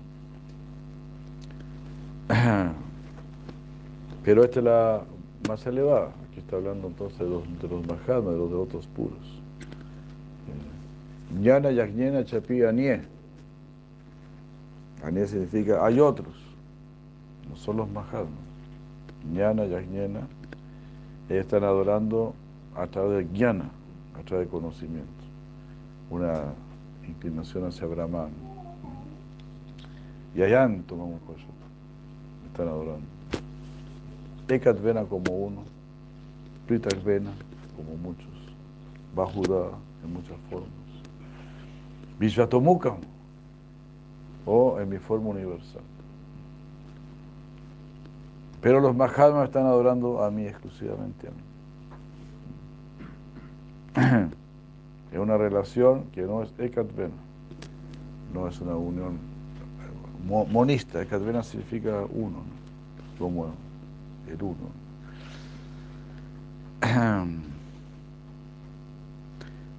Pero 4.23 4.43
esta 4.43 4.59
es 4.59 4.65
la 4.65 5.03
más 5.47 5.65
elevada. 5.67 6.11
Aquí 6.29 6.39
está 6.39 6.55
hablando 6.55 6.87
entonces 6.87 7.19
de 7.19 7.29
los, 7.29 7.43
de 7.61 7.67
los 7.67 7.85
de 7.87 8.37
los 8.37 8.49
devotos 8.49 8.87
puros. 8.87 9.19
Ñana 11.39 11.71
Yajñena 11.71 12.23
Chapi 12.25 12.63
Anie. 12.63 13.01
Anie 15.03 15.27
significa 15.27 15.85
hay 15.85 15.99
otros, 15.99 16.33
no 17.49 17.55
son 17.55 17.77
los 17.77 17.89
Mahatmas. 17.91 18.29
Ñana 19.31 19.65
Yajñena, 19.65 20.21
ellos 21.29 21.45
están 21.45 21.63
adorando 21.63 22.33
a 22.75 22.87
través 22.87 23.27
de 23.27 23.37
Jnana, 23.37 23.69
a 24.19 24.23
través 24.23 24.47
de 24.47 24.51
conocimiento 24.51 25.25
una 26.09 26.53
inclinación 27.07 27.65
hacia 27.65 27.87
Brahman. 27.87 28.29
Y 30.35 30.41
allá 30.41 30.69
tomamos 30.87 31.21
cosas. 31.21 31.45
Me 32.41 32.47
están 32.47 32.67
adorando. 32.67 33.05
Ekat 34.47 34.79
Vena 34.81 35.03
como 35.05 35.31
uno, 35.31 35.63
Pritak 36.67 37.03
Vena 37.03 37.31
como 37.75 37.97
muchos, 37.97 38.29
Bajuda 39.15 39.71
en 40.03 40.13
muchas 40.13 40.37
formas. 40.49 40.69
Vishvatomukam 42.19 42.97
o 44.45 44.79
en 44.79 44.89
mi 44.89 44.99
forma 44.99 45.29
universal. 45.29 45.81
Pero 48.61 48.79
los 48.79 48.95
Mahatmas 48.95 49.45
están 49.45 49.65
adorando 49.65 50.23
a 50.23 50.29
mí 50.31 50.45
exclusivamente 50.45 51.27
a 51.27 51.31
mí. 51.31 51.37
Es 55.15 55.21
una 55.21 55.37
relación 55.37 56.03
que 56.11 56.23
no 56.23 56.43
es 56.43 56.53
Ekatvena, 56.59 57.13
no 58.33 58.49
es 58.49 58.59
una 58.59 58.75
unión 58.75 59.17
monista. 60.27 61.01
Ekatvena 61.01 61.41
significa 61.41 62.03
uno, 62.13 62.43
como 63.17 63.45
el 64.27 64.43
uno. 64.43 64.67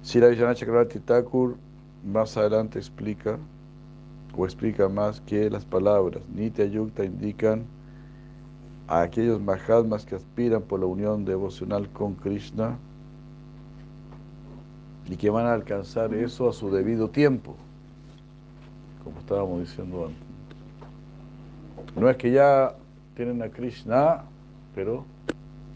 Sira 0.01 0.29
Vijana 0.29 0.55
Chakravarti 0.55 0.97
Thakur 1.01 1.55
más 2.03 2.35
adelante 2.35 2.79
explica 2.79 3.37
o 4.35 4.43
explica 4.43 4.89
más 4.89 5.21
que 5.21 5.51
las 5.51 5.65
palabras 5.65 6.23
Nitya 6.33 6.65
Yukta 6.65 7.05
indican 7.05 7.63
a 8.87 9.01
aquellos 9.01 9.39
Mahatmas 9.39 10.03
que 10.03 10.15
aspiran 10.15 10.63
por 10.63 10.79
la 10.79 10.87
unión 10.87 11.25
devocional 11.25 11.87
con 11.89 12.15
Krishna 12.15 12.79
y 15.09 15.15
que 15.15 15.29
van 15.29 15.45
a 15.45 15.53
alcanzar 15.53 16.13
eso 16.13 16.49
a 16.49 16.53
su 16.53 16.69
debido 16.69 17.09
tiempo, 17.09 17.55
como 19.03 19.19
estábamos 19.19 19.61
diciendo 19.61 20.07
antes. 20.07 20.27
No 21.95 22.09
es 22.09 22.17
que 22.17 22.31
ya 22.31 22.75
tienen 23.15 23.41
a 23.41 23.49
Krishna, 23.49 24.23
pero 24.75 25.05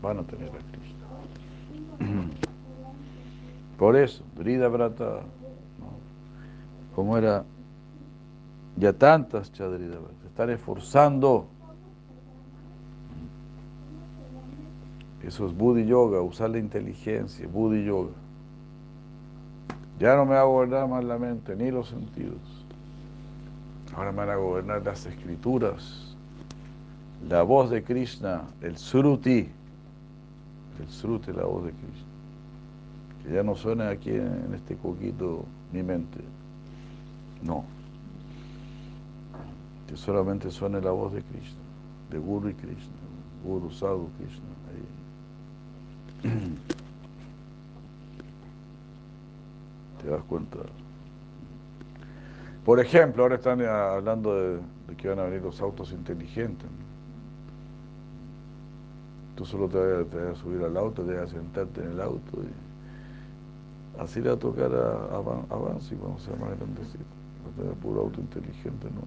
van 0.01 0.19
a 0.19 0.23
tener 0.23 0.49
a 0.49 0.51
Krishna. 0.51 2.25
Por 3.77 3.95
eso, 3.95 4.23
Brida 4.35 4.67
Brata, 4.67 5.21
como 6.93 7.17
era 7.17 7.45
ya 8.75 8.93
tantas 8.93 9.51
Chadrida 9.51 9.95
se 10.21 10.27
están 10.27 10.49
esforzando. 10.49 11.47
Eso 15.23 15.45
es 15.45 15.55
Buddhi 15.55 15.85
Yoga, 15.85 16.21
usar 16.21 16.49
la 16.49 16.57
inteligencia, 16.57 17.47
Buddhi 17.47 17.85
Yoga. 17.85 18.20
Ya 20.01 20.15
no 20.15 20.25
me 20.25 20.33
va 20.33 20.41
a 20.41 20.45
gobernar 20.45 20.89
más 20.89 21.03
la 21.03 21.19
mente 21.19 21.55
ni 21.55 21.69
los 21.69 21.89
sentidos. 21.89 22.41
Ahora 23.95 24.11
me 24.11 24.17
van 24.17 24.31
a 24.31 24.35
gobernar 24.35 24.83
las 24.83 25.05
escrituras, 25.05 26.15
la 27.29 27.43
voz 27.43 27.69
de 27.69 27.83
Krishna, 27.83 28.41
el 28.61 28.79
Sruti, 28.79 29.47
el 30.79 30.89
Sruti, 30.89 31.31
la 31.31 31.43
voz 31.43 31.65
de 31.65 31.71
Krishna. 31.73 32.07
Que 33.23 33.33
ya 33.35 33.43
no 33.43 33.55
suena 33.55 33.89
aquí 33.89 34.09
en 34.09 34.51
este 34.55 34.75
coquito 34.75 35.45
mi 35.71 35.83
mente. 35.83 36.19
No. 37.43 37.63
Que 39.85 39.95
solamente 39.95 40.49
suene 40.49 40.81
la 40.81 40.89
voz 40.89 41.13
de 41.13 41.21
Krishna, 41.21 41.61
de 42.09 42.17
Guru 42.17 42.49
y 42.49 42.55
Krishna, 42.55 42.97
Guru, 43.45 43.69
Sadhu, 43.69 44.09
Krishna. 44.17 44.49
¿Te 50.01 50.09
das 50.09 50.23
cuenta? 50.23 50.57
Por 52.65 52.79
ejemplo, 52.79 53.23
ahora 53.23 53.35
están 53.35 53.61
hablando 53.61 54.35
de, 54.35 54.59
que 54.97 55.09
van 55.09 55.19
a 55.19 55.23
venir 55.23 55.41
los 55.41 55.61
autos 55.61 55.91
inteligentes. 55.91 56.67
Tú 59.35 59.45
solo 59.45 59.67
te 59.67 59.77
vas, 59.77 60.37
a 60.37 60.41
subir 60.41 60.63
al 60.63 60.77
auto, 60.77 61.03
te 61.03 61.13
vas 61.13 61.31
a 61.31 61.35
sentarte 61.35 61.81
en 61.81 61.91
el 61.91 62.01
auto 62.01 62.39
y 62.43 64.01
así 64.01 64.21
le 64.21 64.29
va 64.29 64.35
a 64.35 64.39
tocar 64.39 64.71
a, 64.73 65.15
Avance 65.15 65.95
cuando 65.95 66.19
sea 66.19 66.35
más 66.35 66.55
grandecito. 66.57 67.03
Va 67.45 67.51
a 67.51 67.55
tener 67.61 67.73
puro 67.77 68.01
auto 68.01 68.21
inteligente, 68.21 68.87
¿no? 68.93 69.01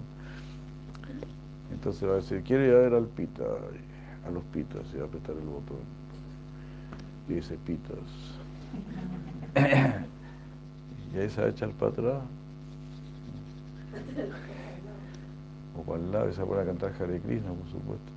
Entonces 1.71 2.07
va 2.07 2.13
a 2.13 2.17
decir, 2.17 2.43
quiere 2.43 2.67
ir 2.67 2.73
a 2.73 2.79
ver 2.79 2.93
al 2.93 3.07
pita, 3.07 3.43
a 4.27 4.31
los 4.31 4.43
pitas, 4.45 4.83
y 4.93 4.97
va 4.97 5.03
a 5.03 5.07
apretar 5.07 5.35
el 5.35 5.45
botón. 5.45 5.77
Y 7.29 7.33
dice 7.35 7.57
pitas. 7.65 7.99
Y 11.15 11.19
ahí 11.19 11.29
se 11.29 11.39
va 11.39 11.47
a 11.47 11.49
echar 11.49 11.69
para 11.71 11.91
atrás. 11.91 12.23
O 15.77 15.81
para 15.83 15.99
el 15.99 16.11
lado 16.11 16.29
y 16.29 16.33
se 16.33 16.43
va 16.43 16.61
a 16.61 16.65
cantar 16.65 16.91
Hare 16.99 17.21
Krishna, 17.21 17.53
por 17.53 17.69
supuesto. 17.69 18.11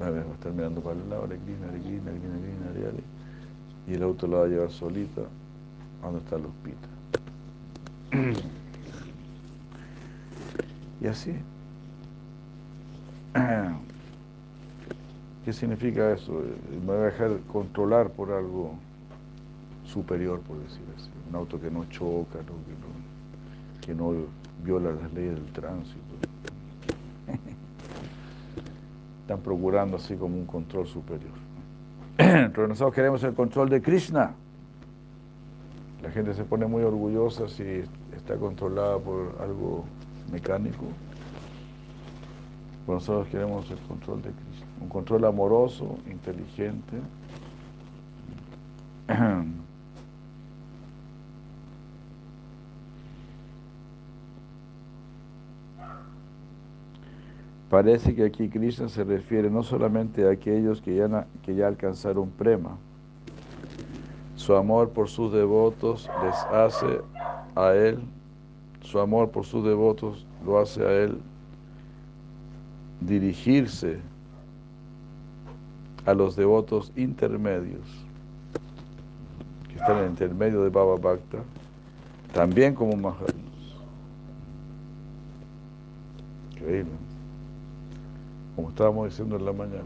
Ver, 0.00 0.26
va 0.26 0.30
a 0.30 0.34
estar 0.34 0.52
mirando 0.52 0.80
para 0.80 0.96
el 0.96 1.08
lado, 1.08 1.24
Hare 1.24 1.38
Krishna, 1.38 1.68
Hare 1.68 1.78
Krishna, 1.78 2.10
Hare 2.10 2.20
Krishna, 2.20 3.02
Y 3.86 3.94
el 3.94 4.02
auto 4.02 4.26
lo 4.26 4.38
va 4.38 4.46
a 4.46 4.48
llevar 4.48 4.70
solita 4.72 5.22
a 6.02 6.06
donde 6.06 6.18
están 6.18 6.42
los 6.42 6.52
pitas. 6.64 6.90
Y 11.00 11.06
así. 11.06 11.36
¿Qué 15.46 15.52
significa 15.52 16.12
eso? 16.12 16.42
Me 16.72 16.86
voy 16.86 16.96
a 16.96 17.02
dejar 17.02 17.38
controlar 17.52 18.10
por 18.10 18.32
algo 18.32 18.74
superior, 19.84 20.40
por 20.40 20.58
decir 20.58 20.82
así. 20.96 21.08
Un 21.30 21.36
auto 21.36 21.60
que 21.60 21.70
no 21.70 21.84
choca, 21.84 22.40
que, 23.80 23.94
no, 23.94 24.12
viola 24.64 24.90
las 24.90 25.14
leyes 25.14 25.34
del 25.36 25.52
tránsito. 25.52 26.00
están 29.20 29.38
procurando 29.38 29.98
así 29.98 30.16
como 30.16 30.36
un 30.36 30.46
control 30.46 30.88
superior. 30.88 31.34
Pero 32.16 32.66
nosotros 32.66 32.92
queremos 32.92 33.22
el 33.22 33.34
control 33.34 33.68
de 33.68 33.80
Krishna. 33.80 34.34
La 36.02 36.10
gente 36.10 36.34
se 36.34 36.42
pone 36.42 36.66
muy 36.66 36.82
orgullosa 36.82 37.46
si 37.46 37.84
está 38.16 38.34
controlada 38.34 38.98
por 38.98 39.36
algo 39.40 39.84
mecánico. 40.32 40.86
Pero 42.84 42.98
nosotros 42.98 43.28
queremos 43.28 43.70
el 43.70 43.78
control 43.82 44.22
de 44.22 44.30
Krishna. 44.30 44.65
Un 44.80 44.88
control 44.88 45.24
amoroso, 45.24 45.98
inteligente. 46.10 46.96
Parece 57.70 58.14
que 58.14 58.24
aquí 58.24 58.48
Krishna 58.48 58.88
se 58.88 59.02
refiere 59.02 59.50
no 59.50 59.62
solamente 59.62 60.26
a 60.26 60.30
aquellos 60.30 60.80
que 60.80 60.94
ya, 60.94 61.66
alcanzaron 61.66 62.30
prema, 62.30 62.78
su 64.36 64.54
amor 64.54 64.90
por 64.90 65.08
sus 65.08 65.32
devotos 65.32 66.08
les 66.22 66.36
hace 66.52 67.00
a 67.56 67.74
él, 67.74 67.98
su 68.82 69.00
amor 69.00 69.30
por 69.30 69.44
sus 69.44 69.64
devotos 69.64 70.24
lo 70.44 70.60
hace 70.60 70.82
a 70.86 70.92
él 70.92 71.18
dirigirse 73.00 73.98
a 76.06 76.14
los 76.14 76.36
devotos 76.36 76.92
intermedios, 76.96 77.82
que 79.68 79.74
están 79.74 79.98
en 79.98 80.04
el 80.04 80.10
intermedio 80.10 80.62
de 80.62 80.70
Baba 80.70 80.96
Bhakta, 80.96 81.38
también 82.32 82.74
como 82.74 82.96
Maharis. 82.96 83.34
Increíble 86.52 87.06
como 88.56 88.70
estábamos 88.70 89.10
diciendo 89.10 89.36
en 89.36 89.44
la 89.44 89.52
mañana. 89.52 89.84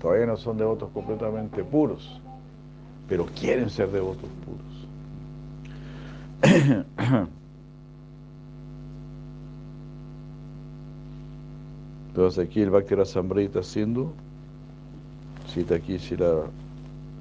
Todavía 0.00 0.26
no 0.26 0.36
son 0.36 0.58
devotos 0.58 0.90
completamente 0.90 1.62
puros, 1.62 2.20
pero 3.08 3.26
quieren 3.26 3.70
ser 3.70 3.90
devotos 3.90 4.28
puros. 4.44 4.88
Entonces 12.14 12.46
aquí 12.46 12.62
el 12.62 12.70
Bhakti 12.70 12.94
Rasamrita 12.94 13.60
Sindhu 13.64 14.12
cita 15.48 15.74
aquí 15.74 15.96
Shira 15.96 16.44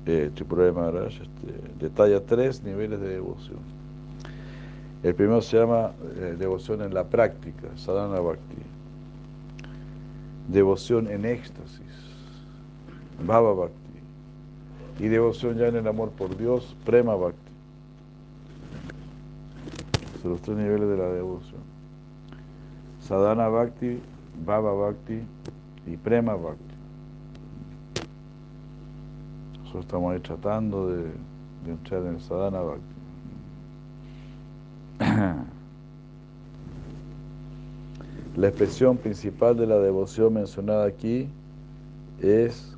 eh, 0.06 0.30
de 0.32 0.72
Maharaj, 0.72 1.14
este, 1.14 1.84
detalla 1.84 2.24
tres 2.24 2.62
niveles 2.62 3.00
de 3.02 3.10
devoción. 3.10 3.58
El 5.02 5.16
primero 5.16 5.41
se 5.41 5.58
llama 5.58 5.94
eh, 6.18 6.36
devoción 6.38 6.84
en 6.84 6.94
la 6.94 7.06
práctica, 7.06 7.70
sadhana 7.76 8.20
bhakti 8.20 8.62
devoción 10.48 11.08
en 11.08 11.26
éxtasis, 11.26 11.80
Bhava 13.26 13.54
Bhakti, 13.54 13.74
y 15.00 15.08
devoción 15.08 15.58
ya 15.58 15.70
en 15.70 15.78
el 15.78 15.88
amor 15.88 16.12
por 16.12 16.38
Dios, 16.38 16.76
Prema 16.86 17.16
Bhakti. 17.16 17.39
Son 20.22 20.32
los 20.34 20.41
tres 20.41 20.56
niveles 20.56 20.88
de 20.88 20.98
la 20.98 21.08
devoción. 21.08 21.62
Sadhana 23.02 23.48
Bhakti, 23.48 24.00
Bhava 24.46 24.74
Bhakti 24.74 25.22
y 25.88 25.98
Prema 25.98 26.36
Bhakti. 26.36 26.74
Nosotros 29.60 29.86
estamos 29.86 30.14
ahí 30.14 30.20
tratando 30.20 30.90
de, 30.90 31.12
entrar 31.68 32.02
en 32.02 32.16
el 32.16 32.22
Sadhana 32.22 32.62
Bhakti. 32.62 32.94
La 38.36 38.48
expresión 38.48 38.98
principal 38.98 39.56
de 39.56 39.68
la 39.68 39.78
devoción 39.78 40.34
mencionada 40.34 40.88
aquí 40.88 41.30
es 42.20 42.76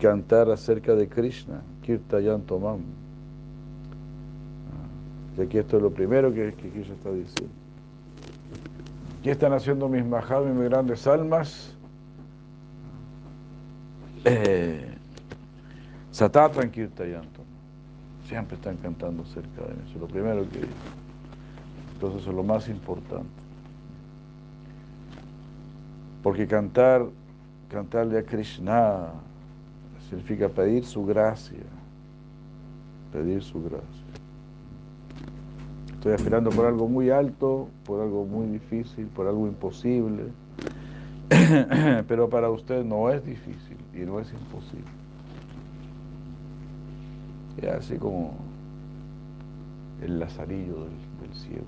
cantar 0.00 0.50
acerca 0.50 0.94
de 0.94 1.06
Krishna, 1.06 1.60
Kirtayantomam. 1.82 2.80
Y 5.36 5.42
aquí 5.42 5.58
esto 5.58 5.76
es 5.76 5.82
lo 5.82 5.90
primero 5.90 6.32
que, 6.32 6.54
que 6.54 6.70
Krishna 6.70 6.94
está 6.94 7.12
diciendo. 7.12 7.59
¿Qué 9.22 9.32
están 9.32 9.52
haciendo 9.52 9.88
mis 9.88 10.04
mahados 10.04 10.48
mis 10.48 10.64
grandes 10.64 11.06
almas? 11.06 11.76
Eh, 14.24 14.94
Satatan 16.10 16.70
Kirtayantomam. 16.70 17.46
Siempre 18.26 18.56
están 18.56 18.76
cantando 18.76 19.22
acerca 19.22 19.62
de 19.62 19.74
eso. 19.88 19.98
Lo 19.98 20.06
primero 20.06 20.48
que 20.48 20.60
entonces 22.00 22.22
eso 22.22 22.30
es 22.30 22.36
lo 22.36 22.42
más 22.42 22.66
importante. 22.68 23.28
Porque 26.22 26.46
cantar, 26.46 27.06
cantarle 27.68 28.18
a 28.18 28.22
Krishna 28.22 29.08
significa 30.08 30.48
pedir 30.48 30.86
su 30.86 31.04
gracia, 31.04 31.58
pedir 33.12 33.42
su 33.42 33.62
gracia. 33.62 34.09
Estoy 36.00 36.14
esperando 36.14 36.48
por 36.48 36.64
algo 36.64 36.88
muy 36.88 37.10
alto, 37.10 37.68
por 37.84 38.00
algo 38.00 38.24
muy 38.24 38.46
difícil, 38.46 39.04
por 39.08 39.26
algo 39.26 39.46
imposible, 39.46 40.28
pero 42.08 42.30
para 42.30 42.48
usted 42.48 42.82
no 42.86 43.10
es 43.10 43.22
difícil 43.22 43.76
y 43.92 43.98
no 43.98 44.18
es 44.18 44.32
imposible. 44.32 44.90
Es 47.58 47.68
así 47.68 47.98
como 47.98 48.32
el 50.00 50.18
lazarillo 50.18 50.84
del, 50.84 50.94
del 51.20 51.34
cielo. 51.34 51.66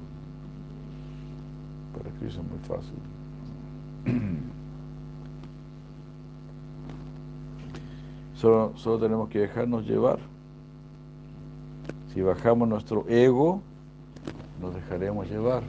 Para 1.94 2.08
Cristo 2.18 2.40
es 2.40 2.48
muy 2.48 2.58
fácil. 2.60 2.96
Solo, 8.36 8.72
solo 8.76 8.98
tenemos 8.98 9.28
que 9.28 9.40
dejarnos 9.40 9.86
llevar. 9.86 10.20
Si 12.14 12.22
bajamos 12.22 12.66
nuestro 12.66 13.06
ego, 13.10 13.60
nos 14.62 14.74
dejaremos 14.74 15.28
llevar. 15.28 15.62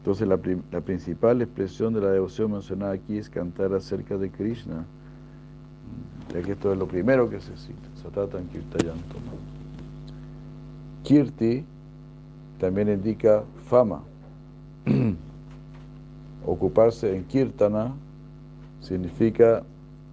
Entonces 0.00 0.26
la, 0.26 0.38
principal 0.80 1.42
expresión 1.42 1.92
de 1.92 2.00
la 2.00 2.10
devoción 2.10 2.52
mencionada 2.52 2.94
aquí 2.94 3.18
es 3.18 3.28
cantar 3.28 3.74
acerca 3.74 4.16
de 4.16 4.30
Krishna, 4.30 4.86
ya 6.32 6.42
que 6.42 6.52
esto 6.52 6.72
es 6.72 6.78
lo 6.78 6.88
primero 6.88 7.28
que 7.28 7.38
se 7.40 7.54
cita, 7.56 7.88
Satatan 8.02 8.48
Kirtayantam. 8.48 9.20
Kirti 11.02 11.64
también 12.58 12.88
indica 12.88 13.44
fama. 13.66 14.02
Ocuparse 16.46 17.14
en 17.14 17.24
Kirtana 17.24 17.92
significa 18.80 19.62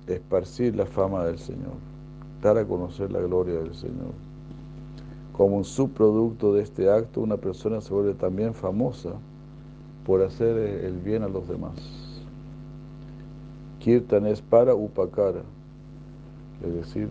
esparcir 0.05 0.75
la 0.75 0.85
fama 0.85 1.23
del 1.25 1.39
Señor, 1.39 1.77
dar 2.41 2.57
a 2.57 2.65
conocer 2.65 3.11
la 3.11 3.19
gloria 3.19 3.55
del 3.55 3.73
Señor. 3.73 4.13
Como 5.33 5.57
un 5.57 5.65
subproducto 5.65 6.53
de 6.53 6.63
este 6.63 6.89
acto, 6.89 7.21
una 7.21 7.37
persona 7.37 7.81
se 7.81 7.93
vuelve 7.93 8.13
también 8.13 8.53
famosa 8.53 9.11
por 10.05 10.21
hacer 10.21 10.57
el 10.57 10.97
bien 10.97 11.23
a 11.23 11.27
los 11.27 11.47
demás. 11.47 11.75
Kirtan 13.79 14.25
es 14.25 14.41
para 14.41 14.73
upakara, 14.73 15.43
es 16.65 16.73
decir, 16.73 17.09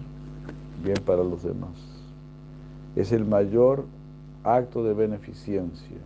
bien 0.83 0.99
para 1.05 1.22
los 1.22 1.43
demás 1.43 1.97
es 2.97 3.12
el 3.12 3.24
mayor 3.27 3.85
acto 4.43 4.83
de 4.83 4.95
beneficencia. 4.95 5.99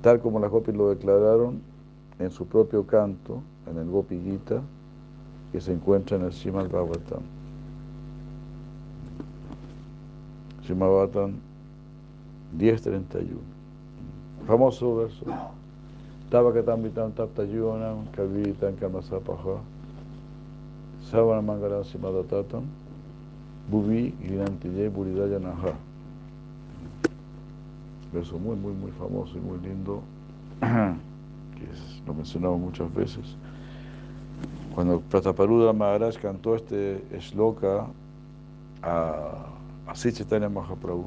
Tal 0.00 0.20
como 0.20 0.40
las 0.40 0.50
gopis 0.50 0.74
lo 0.74 0.88
declararon 0.88 1.60
en 2.18 2.30
su 2.30 2.46
propio 2.46 2.86
canto, 2.86 3.42
en 3.70 3.76
el 3.78 3.88
Gopi 3.90 4.18
Gita, 4.18 4.62
que 5.52 5.60
se 5.60 5.72
encuentra 5.74 6.16
en 6.16 6.24
el 6.24 6.32
Srimad 6.32 6.70
Bhagavatam. 6.70 7.39
Srimad 10.70 10.88
Bhagavatam 10.88 11.34
10.31. 12.56 13.38
Famoso 14.46 14.94
verso. 14.96 15.24
Tavakatam 16.30 16.82
vitam 16.82 17.10
taptayunam 17.12 18.06
kavitam 18.14 18.76
kamasapaha 18.78 19.58
savana 21.10 21.42
mangalam 21.42 21.82
simadatatam 21.82 22.66
Bubi 23.68 24.14
Girantille 24.22 24.90
Buridaya 24.90 25.40
Naha. 25.40 25.74
Verso 28.12 28.38
muy, 28.38 28.56
muy, 28.56 28.72
muy 28.72 28.90
famoso 28.92 29.36
y 29.36 29.40
muy 29.40 29.58
lindo, 29.58 30.02
que 30.60 31.66
lo 32.06 32.14
mencionamos 32.14 32.60
muchas 32.60 32.92
veces. 32.94 33.36
Cuando 34.74 35.00
Prataparuda 35.00 35.72
Maharaj 35.72 36.16
cantó 36.20 36.56
este 36.56 37.02
shloka 37.20 37.86
a, 38.82 39.49
a 39.90 39.94
Sri 39.96 40.12
Chaitanya 40.12 40.48
Mahaprabhu, 40.48 41.04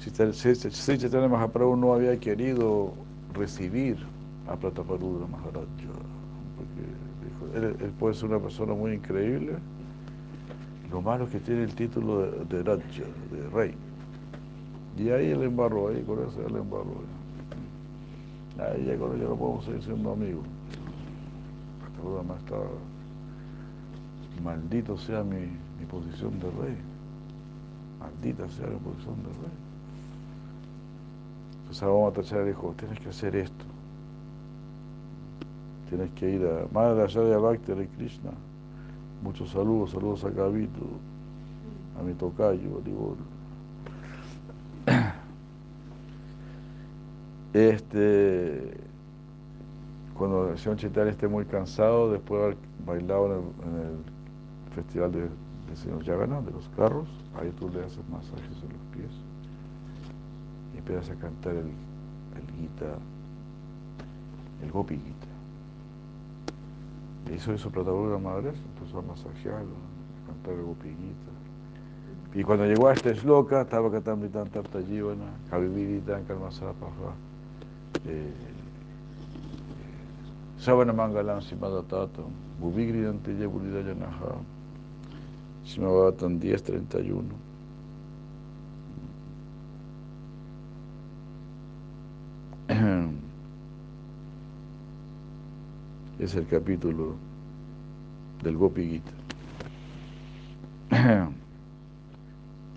Sri 0.00 0.98
Chaitanya 0.98 1.28
Mahaprabhu 1.28 1.76
no 1.76 1.94
había 1.94 2.18
querido 2.18 2.92
recibir 3.34 3.96
a 4.48 4.56
Prataparuda 4.56 5.28
Maharaj, 5.28 5.68
porque 6.56 6.82
dijo, 7.22 7.84
él 7.84 7.92
puede 8.00 8.14
ser 8.14 8.30
una 8.30 8.40
persona 8.40 8.74
muy 8.74 8.94
increíble, 8.94 9.54
Lo 10.90 11.00
malo 11.00 11.24
es 11.24 11.30
que 11.30 11.38
tiene 11.38 11.62
el 11.62 11.74
título 11.74 12.22
de, 12.22 12.44
de 12.46 12.62
Raja, 12.64 13.04
de 13.30 13.48
rey. 13.50 13.74
Y 14.98 15.08
ahí 15.08 15.30
el 15.30 15.42
embarro, 15.42 15.88
ahí 15.88 16.02
con 16.02 16.18
eso 16.18 16.44
el 16.46 16.56
embarro. 16.56 17.00
Ahí 18.58 18.84
ya 18.84 18.98
con 18.98 19.16
ello 19.16 19.30
no 19.30 19.36
podemos 19.36 19.64
seguir 19.64 19.82
siendo 19.82 20.12
amigos. 20.12 20.44
Ahora 22.04 22.22
más 22.24 22.38
está. 22.40 22.56
Maldito 24.42 24.98
sea 24.98 25.22
mi, 25.22 25.48
mi 25.82 25.86
posición 25.86 26.38
de 26.38 26.50
rey. 26.62 26.76
Maldita 27.98 28.48
sea 28.48 28.66
mi 28.66 28.78
posición 28.78 29.16
de 29.16 29.28
rey. 29.28 29.56
Entonces 31.60 31.82
vamos 31.82 32.12
a 32.12 32.14
tachar, 32.14 32.44
dijo, 32.44 32.74
tienes 32.78 33.00
que 33.00 33.08
hacer 33.08 33.36
esto. 33.36 33.64
Tienes 35.88 36.10
que 36.12 36.30
ir 36.30 36.46
a 36.46 36.72
Madre 36.72 37.06
de 37.06 37.36
Bhakti 37.36 37.72
de 37.74 37.86
Krishna. 37.88 38.30
Muchos 39.22 39.50
saludos, 39.50 39.90
saludos 39.90 40.24
a 40.24 40.30
Gavito, 40.30 40.86
a 41.98 42.02
mi 42.02 42.14
tocayo, 42.14 42.76
Olivor. 42.76 43.16
Este, 47.54 48.78
cuando 50.16 50.52
el 50.52 50.58
señor 50.58 50.78
Chaitanya 50.78 51.10
esté 51.10 51.28
muy 51.28 51.44
cansado, 51.44 52.10
después 52.10 52.40
de 52.40 52.44
haber 52.46 52.56
bailado 52.86 53.26
en 53.26 53.32
el, 53.34 54.74
festival 54.74 55.12
del 55.72 55.78
señor 55.78 56.02
Yagana, 56.04 56.42
de 56.42 56.50
los 56.50 56.68
carros, 56.76 57.08
ahí 57.34 57.50
tú 57.58 57.70
le 57.70 57.80
haces 57.80 58.06
masajes 58.10 58.56
en 58.62 58.72
los 58.72 58.82
pies 58.92 59.10
y 60.74 60.78
empiezas 60.78 61.08
a 61.10 61.14
cantar 61.14 61.54
el, 61.54 61.64
el 61.64 62.46
Gita, 62.60 62.98
el 64.62 64.70
Gopi 64.70 64.96
Gita. 64.96 65.32
Y 67.30 67.36
hizo 67.36 67.54
eso 67.54 67.70
Pratabuga 67.70 68.18
Madres, 68.18 68.54
empezó 68.74 68.98
a 68.98 69.02
masajear, 69.02 69.62
a 69.62 70.26
cantar 70.26 70.52
el 70.52 70.62
Gopi 70.62 70.88
Gita. 70.88 72.38
Y 72.38 72.44
cuando 72.44 72.66
llegó 72.66 72.88
a 72.88 72.92
este 72.92 73.14
shloka, 73.14 73.62
estaba 73.62 73.90
cantando 73.90 74.28
tan 74.28 74.48
tarta 74.48 74.78
jivana, 74.82 75.24
Kavividitan 75.48 76.24
Kalmasapaha, 76.24 77.14
Savana 80.58 80.92
Mangalam 80.92 81.40
Simadatatam, 81.40 82.30
Bubigridante 82.60 83.34
Yabulidayanaha, 83.38 84.36
Simavatan 85.64 86.38
1031. 86.38 87.22
Es 96.18 96.34
el 96.36 96.46
capítulo 96.46 97.14
del 98.42 98.56
Gopi 98.56 98.88
Gita. 98.88 99.12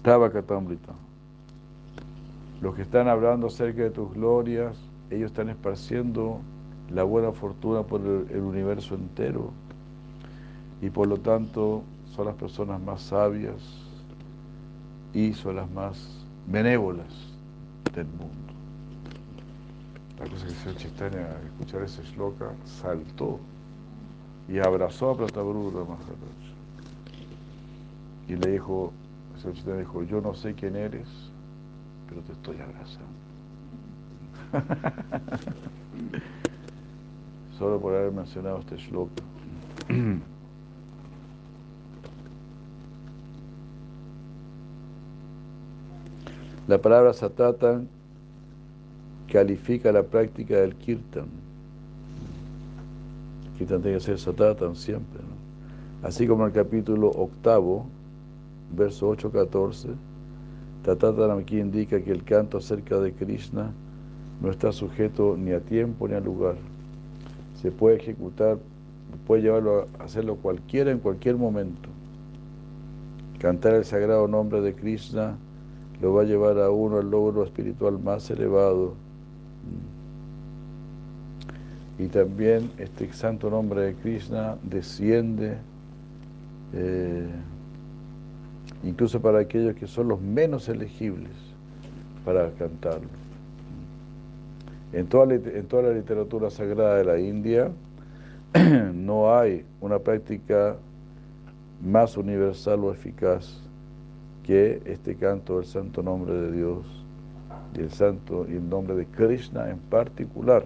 Tabakatamrita. 0.04 0.94
Los 2.62 2.76
que 2.76 2.82
están 2.84 3.08
hablando 3.08 3.48
acerca 3.48 3.84
de 3.84 3.92
tus 3.92 4.14
glorias, 4.14 4.78
ellos 5.10 5.32
están 5.32 5.50
esparciendo 5.50 6.40
la 6.90 7.04
buena 7.04 7.32
fortuna 7.32 7.84
por 7.84 8.02
el, 8.02 8.40
universo 8.40 8.96
entero 8.96 9.52
y 10.82 10.90
por 10.90 11.08
lo 11.08 11.18
tanto 11.18 11.84
son 12.16 12.28
las 12.28 12.36
personas 12.36 12.82
más 12.82 13.02
sabias 13.02 13.62
y 15.14 15.34
son 15.34 15.58
las 15.58 15.70
más 15.72 15.98
benévolas 16.48 17.14
del 17.94 18.08
mundo. 18.08 18.54
La 20.20 20.30
cosa 20.30 20.46
que 20.46 20.52
el 20.52 20.58
señor 20.58 20.78
Chistania, 20.78 21.36
al 21.38 21.46
escuchar 21.48 21.82
ese 21.84 22.04
shloka, 22.04 22.54
saltó 22.64 23.40
y 24.48 24.60
abrazó 24.60 25.10
a 25.10 25.18
Pratabrura 25.18 25.80
Maharaj 25.80 26.16
y 28.30 28.36
le 28.38 28.52
dijo, 28.52 28.94
el 29.36 29.42
señor 29.42 29.56
Chistania 29.56 29.80
dijo, 29.82 30.04
yo 30.04 30.22
no 30.22 30.34
sé 30.34 30.54
quién 30.54 30.78
eres, 30.78 31.08
pero 32.08 32.22
te 32.22 32.32
estoy 32.32 32.58
abrazando. 32.62 33.06
Solo 37.60 37.80
por 37.80 37.94
haber 37.94 38.14
mencionado 38.14 38.60
este 38.60 38.78
shloka. 38.78 39.22
La 46.68 46.80
palabra 46.80 47.14
satatan 47.14 47.88
califica 49.32 49.92
la 49.92 50.02
práctica 50.02 50.56
del 50.56 50.76
kirtan. 50.76 51.28
Kirtan 53.58 53.82
tiene 53.84 53.98
que 53.98 54.04
ser 54.04 54.18
satatan 54.18 54.76
siempre. 54.76 55.22
Así 56.02 56.28
como 56.28 56.46
el 56.46 56.52
capítulo 56.52 57.10
octavo, 57.10 57.86
verso 58.76 59.16
8-14, 59.16 59.96
Tatatanam 60.84 61.40
aquí 61.40 61.60
indica 61.60 62.00
que 62.00 62.12
el 62.12 62.24
canto 62.24 62.58
acerca 62.58 63.00
de 63.00 63.12
Krishna 63.12 63.72
no 64.42 64.50
está 64.50 64.72
sujeto 64.72 65.36
ni 65.38 65.52
a 65.52 65.60
tiempo 65.60 66.08
ni 66.08 66.16
a 66.16 66.20
lugar. 66.20 66.56
Se 67.62 67.72
puede 67.72 67.98
ejecutar, 67.98 68.58
puede 69.28 69.44
llevarlo 69.44 69.88
a 70.00 70.04
hacerlo 70.04 70.36
cualquiera 70.36 70.92
en 70.92 71.00
cualquier 71.00 71.38
momento. 71.38 71.90
Cantar 73.40 73.76
el 73.76 73.86
sagrado 73.86 74.28
nombre 74.28 74.62
de 74.62 74.74
Krishna 74.74 75.38
lo 76.02 76.14
va 76.14 76.22
a 76.22 76.26
llevar 76.26 76.60
a 76.60 76.70
uno 76.70 76.98
al 76.98 77.10
logro 77.10 77.44
espiritual 77.44 78.00
más 78.00 78.30
elevado. 78.30 78.94
Y 81.98 82.08
también 82.08 82.72
este 82.78 83.12
santo 83.14 83.50
nombre 83.50 83.82
de 83.82 83.94
Krishna 83.96 84.58
desciende 84.64 85.58
eh, 86.74 87.28
incluso 88.84 89.22
para 89.22 89.40
aquellos 89.40 89.76
que 89.76 89.88
son 89.88 90.10
los 90.10 90.20
menos 90.20 90.68
elegibles 90.68 91.32
para 92.26 92.50
cantarlo. 92.52 93.08
En 94.92 95.08
toda, 95.08 95.34
en 95.34 95.66
toda 95.68 95.84
la 95.84 95.92
literatura 95.92 96.50
sagrada 96.50 96.98
de 96.98 97.06
la 97.06 97.20
India 97.20 97.72
no 98.94 99.34
hay 99.36 99.66
una 99.82 100.00
práctica 100.00 100.76
más 101.82 102.18
universal 102.18 102.84
o 102.84 102.94
eficaz 102.94 103.65
que 104.46 104.80
este 104.86 105.16
canto 105.16 105.58
del 105.58 105.66
santo 105.66 106.04
nombre 106.04 106.34
de 106.34 106.52
Dios 106.52 106.86
y 107.76 107.80
el 107.80 107.90
santo 107.92 108.46
y 108.48 108.54
el 108.54 108.70
nombre 108.70 108.96
de 108.96 109.08
Krishna 109.08 109.72
en 109.72 109.80
particular. 109.80 110.66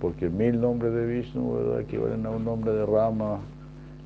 Porque 0.00 0.28
mil 0.28 0.60
nombres 0.60 0.92
de 0.92 1.06
Vishnu 1.06 1.78
equivalen 1.78 2.26
a 2.26 2.30
un 2.30 2.44
nombre 2.44 2.72
de 2.72 2.84
Rama 2.84 3.38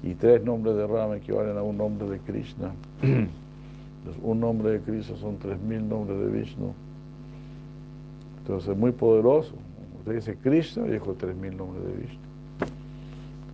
y 0.03 0.13
tres 0.15 0.45
nombres 0.45 0.77
de 0.77 0.87
Rama 0.87 1.17
equivalen 1.17 1.57
a 1.57 1.63
un 1.63 1.79
nombre 1.79 2.07
de 2.11 2.19
Krishna. 2.19 2.75
un 4.23 4.41
nombre 4.41 4.73
de 4.73 4.81
Krishna 4.81 5.17
son 5.17 5.39
tres 5.39 5.59
mil 5.59 5.89
nombres 5.89 6.19
de 6.19 6.27
Vishnu. 6.27 6.75
Entonces 8.41 8.69
es 8.69 8.77
muy 8.77 8.93
poderoso. 8.93 9.55
Usted 10.01 10.17
dice 10.17 10.37
Krishna, 10.37 10.85
dijo 10.85 11.15
tres 11.15 11.35
mil 11.35 11.57
nombres 11.57 11.87
de 11.87 11.93
Vishnu. 12.03 12.21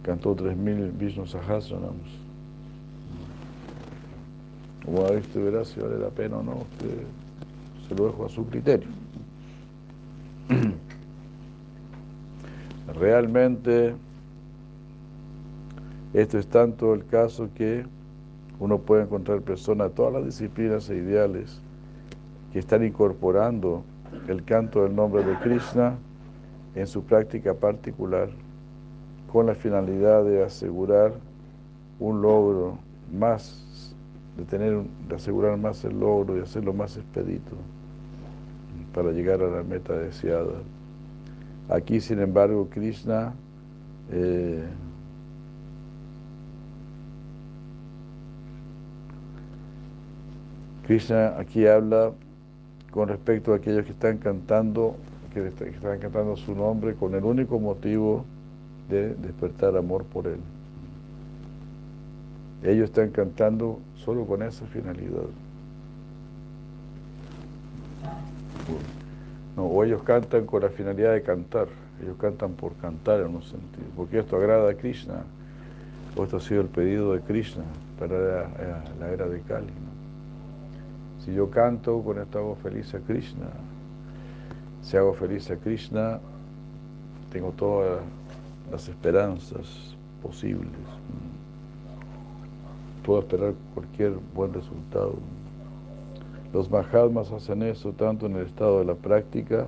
Cantó 0.03 0.35
tres 0.35 0.57
mil 0.57 0.91
Vishnu 0.91 1.25
Sahasranams. 1.25 2.22
Como 4.85 5.07
a 5.07 5.13
usted 5.13 5.45
verá 5.45 5.65
si 5.65 5.81
vale 5.81 5.99
la 5.99 6.11
pena 6.11 6.39
o 6.39 6.43
no, 6.43 6.57
usted 6.57 7.03
se 7.89 7.95
lo 7.95 8.07
dejo 8.07 8.27
a 8.27 8.29
su 8.29 8.47
criterio. 8.47 8.89
Realmente, 12.95 13.95
esto 16.15 16.39
es 16.39 16.47
tanto 16.47 16.95
el 16.95 17.07
caso 17.07 17.49
que 17.55 17.85
uno 18.59 18.79
puede 18.79 19.05
encontrar 19.05 19.41
personas 19.41 19.93
todas 19.93 20.13
las 20.13 20.25
disciplinas 20.25 20.89
e 20.91 20.97
ideales 20.97 21.61
que 22.53 22.59
están 22.59 22.85
incorporando 22.85 23.83
el 24.29 24.45
canto 24.45 24.83
del 24.83 24.95
nombre 24.95 25.25
de 25.25 25.37
Krishna 25.39 25.97
en 26.75 26.87
su 26.87 27.03
práctica 27.03 27.55
particular 27.55 28.29
con 29.33 29.47
la 29.47 29.55
finalidad 29.55 30.25
de 30.25 30.45
asegurar 30.45 31.15
un 31.99 32.21
logro 32.21 32.79
más, 33.13 33.92
de 34.37 34.45
tener, 34.45 34.83
de 35.09 35.15
asegurar 35.15 35.57
más 35.59 35.85
el 35.85 35.99
logro 35.99 36.39
y 36.39 36.41
hacerlo 36.41 36.73
más 36.73 36.97
expedito 36.97 37.53
para 38.95 39.13
llegar 39.13 39.43
a 39.43 39.49
la 39.49 39.63
meta 39.63 39.95
deseada. 39.95 40.63
Aquí, 41.69 42.01
sin 42.01 42.21
embargo, 42.21 42.69
Krishna 42.71 43.35
eh, 44.11 44.63
Krishna 50.87 51.39
aquí 51.39 51.67
habla 51.67 52.13
con 52.91 53.09
respecto 53.09 53.53
a 53.53 53.57
aquellos 53.57 53.87
que 53.87 53.93
están 53.93 54.19
cantando, 54.19 54.97
que 55.33 55.47
están 55.47 55.99
cantando 56.01 56.37
su 56.37 56.55
nombre 56.55 56.95
con 56.95 57.15
el 57.15 57.25
único 57.25 57.59
motivo 57.59 58.25
de 58.91 59.15
despertar 59.15 59.77
amor 59.77 60.05
por 60.05 60.27
Él. 60.27 60.41
Ellos 62.63 62.91
están 62.91 63.11
cantando 63.11 63.81
solo 63.97 64.25
con 64.25 64.43
esa 64.43 64.67
finalidad. 64.67 65.25
O 69.57 69.85
ellos 69.85 70.03
cantan 70.03 70.47
con 70.47 70.63
la 70.63 70.69
finalidad 70.69 71.13
de 71.13 71.23
cantar, 71.23 71.67
ellos 72.03 72.17
cantan 72.19 72.53
por 72.53 72.75
cantar 72.77 73.21
en 73.21 73.35
un 73.35 73.43
sentido, 73.43 73.87
porque 73.97 74.21
esto 74.21 74.37
agrada 74.37 74.71
a 74.71 74.75
Krishna. 74.75 75.25
Esto 76.17 76.37
ha 76.37 76.41
sido 76.41 76.63
el 76.63 76.69
pedido 76.69 77.15
de 77.15 77.21
Krishna 77.21 77.65
para 77.99 78.19
la, 78.19 78.85
la 79.01 79.09
era 79.11 79.29
de 79.29 79.41
Kali. 79.41 79.73
Si 81.25 81.33
yo 81.33 81.51
canto, 81.51 82.03
con 82.03 82.19
esto 82.19 82.39
hago 82.39 82.57
feliz 82.57 82.95
a 82.95 82.99
Krishna. 82.99 83.47
Si 84.83 84.97
hago 84.97 85.15
feliz 85.15 85.51
a 85.51 85.57
Krishna, 85.57 86.21
tengo 87.33 87.51
todas 87.53 88.01
las 88.71 88.89
esperanzas 88.89 89.97
posibles. 90.23 90.69
Puedo 93.05 93.21
esperar 93.21 93.55
cualquier 93.75 94.13
buen 94.35 94.53
resultado. 94.53 95.15
Los 96.53 96.71
Mahatmas 96.71 97.33
hacen 97.33 97.63
eso 97.63 97.93
tanto 97.93 98.27
en 98.27 98.37
el 98.37 98.47
estado 98.47 98.81
de 98.81 98.85
la 98.85 98.95
práctica 98.95 99.67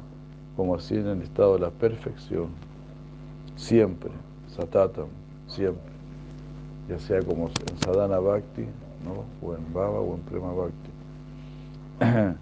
como 0.57 0.75
así 0.75 0.95
en 0.95 1.07
el 1.07 1.23
estado 1.23 1.55
de 1.55 1.61
la 1.61 1.71
perfección. 1.71 2.49
Siempre, 3.57 4.11
satatam, 4.49 5.07
siempre. 5.47 5.93
Ya 6.89 6.99
sea 6.99 7.23
como 7.23 7.49
en 7.49 7.79
sadhana 7.79 8.19
bhakti, 8.19 8.67
o 9.43 9.55
en 9.55 9.73
baba 9.73 10.01
o 10.01 10.15
en 10.15 10.21
prema 10.23 10.53
bhakti. 10.53 10.91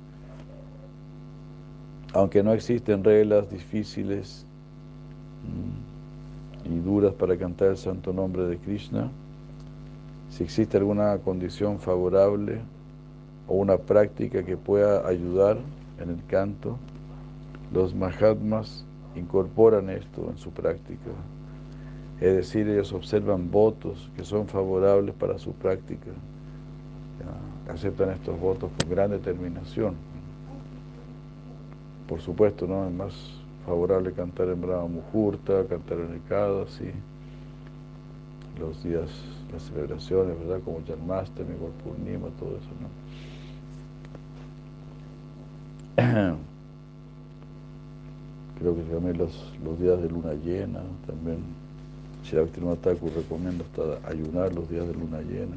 Aunque 2.15 2.43
no 2.43 2.53
existen 2.53 3.05
reglas 3.05 3.49
difíciles 3.51 4.45
mm, 6.67 6.73
y 6.75 6.79
duras 6.81 7.15
para 7.15 7.37
cantar 7.37 7.69
el 7.69 7.77
santo 7.77 8.13
nombre 8.13 8.45
de 8.45 8.59
Krishna, 8.59 9.11
si 10.33 10.45
existe 10.45 10.79
alguna 10.79 11.19
condición 11.19 11.79
favorable 11.79 12.61
o 13.47 13.55
una 13.55 13.77
práctica 13.77 14.43
que 14.43 14.57
pueda 14.57 15.07
ayudar 15.07 15.59
en 16.01 16.09
el 16.09 16.25
canto, 16.27 16.79
los 17.71 17.95
Mahatmas 17.95 18.87
incorporan 19.15 19.91
esto 19.91 20.31
en 20.31 20.39
su 20.39 20.51
práctica. 20.51 21.11
Es 22.19 22.35
decir, 22.35 22.67
ellos 22.67 22.95
observan 22.95 23.51
votos 23.51 24.11
que 24.17 24.25
son 24.25 24.47
favorables 24.47 25.15
para 25.15 25.39
su 25.39 25.53
práctica. 25.53 26.11
Aceptan 27.71 28.11
estos 28.11 28.41
votos 28.41 28.71
con 28.81 28.91
gran 28.91 29.11
determinación. 29.11 29.97
Por 32.09 32.21
supuesto, 32.23 32.67
¿no? 32.67 32.87
Es 32.87 32.93
más 32.93 33.13
favorable 33.67 34.13
cantar 34.13 34.49
en 34.49 34.63
Brahma 34.63 34.89
Muhurta, 34.89 35.65
cantar 35.69 35.99
en 35.99 36.15
Ekadasi, 36.25 36.91
los 38.59 38.83
días, 38.83 39.11
las 39.53 39.63
celebraciones, 39.63 40.39
¿verdad? 40.39 40.61
Como 40.65 40.81
Janmashtami, 40.87 41.55
Purnima, 41.83 42.29
todo 42.39 42.57
eso, 42.57 42.71
¿no? 42.81 42.89
Creo 48.59 48.77
que 48.77 48.83
también 48.83 49.19
los, 49.19 49.53
los 49.65 49.79
días 49.81 50.01
de 50.01 50.09
luna 50.09 50.35
llena, 50.35 50.81
también 51.07 51.39
Shirakti 52.25 52.61
Thakur 52.81 53.13
recomienda 53.15 53.65
hasta 53.65 54.09
ayunar 54.09 54.55
los 54.55 54.69
días 54.71 54.87
de 54.87 54.95
luna 54.95 55.21
llena. 55.23 55.57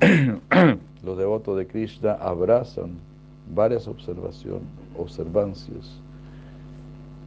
Los 1.02 1.18
devotos 1.18 1.58
de 1.58 1.66
Krishna 1.66 2.12
abrazan 2.12 2.92
varias 3.54 3.86
observaciones, 3.88 4.62
observancias 4.96 5.98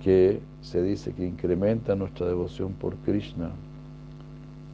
que 0.03 0.39
se 0.61 0.81
dice 0.81 1.13
que 1.13 1.25
incrementan 1.25 1.99
nuestra 1.99 2.27
devoción 2.27 2.73
por 2.73 2.95
Krishna. 2.97 3.51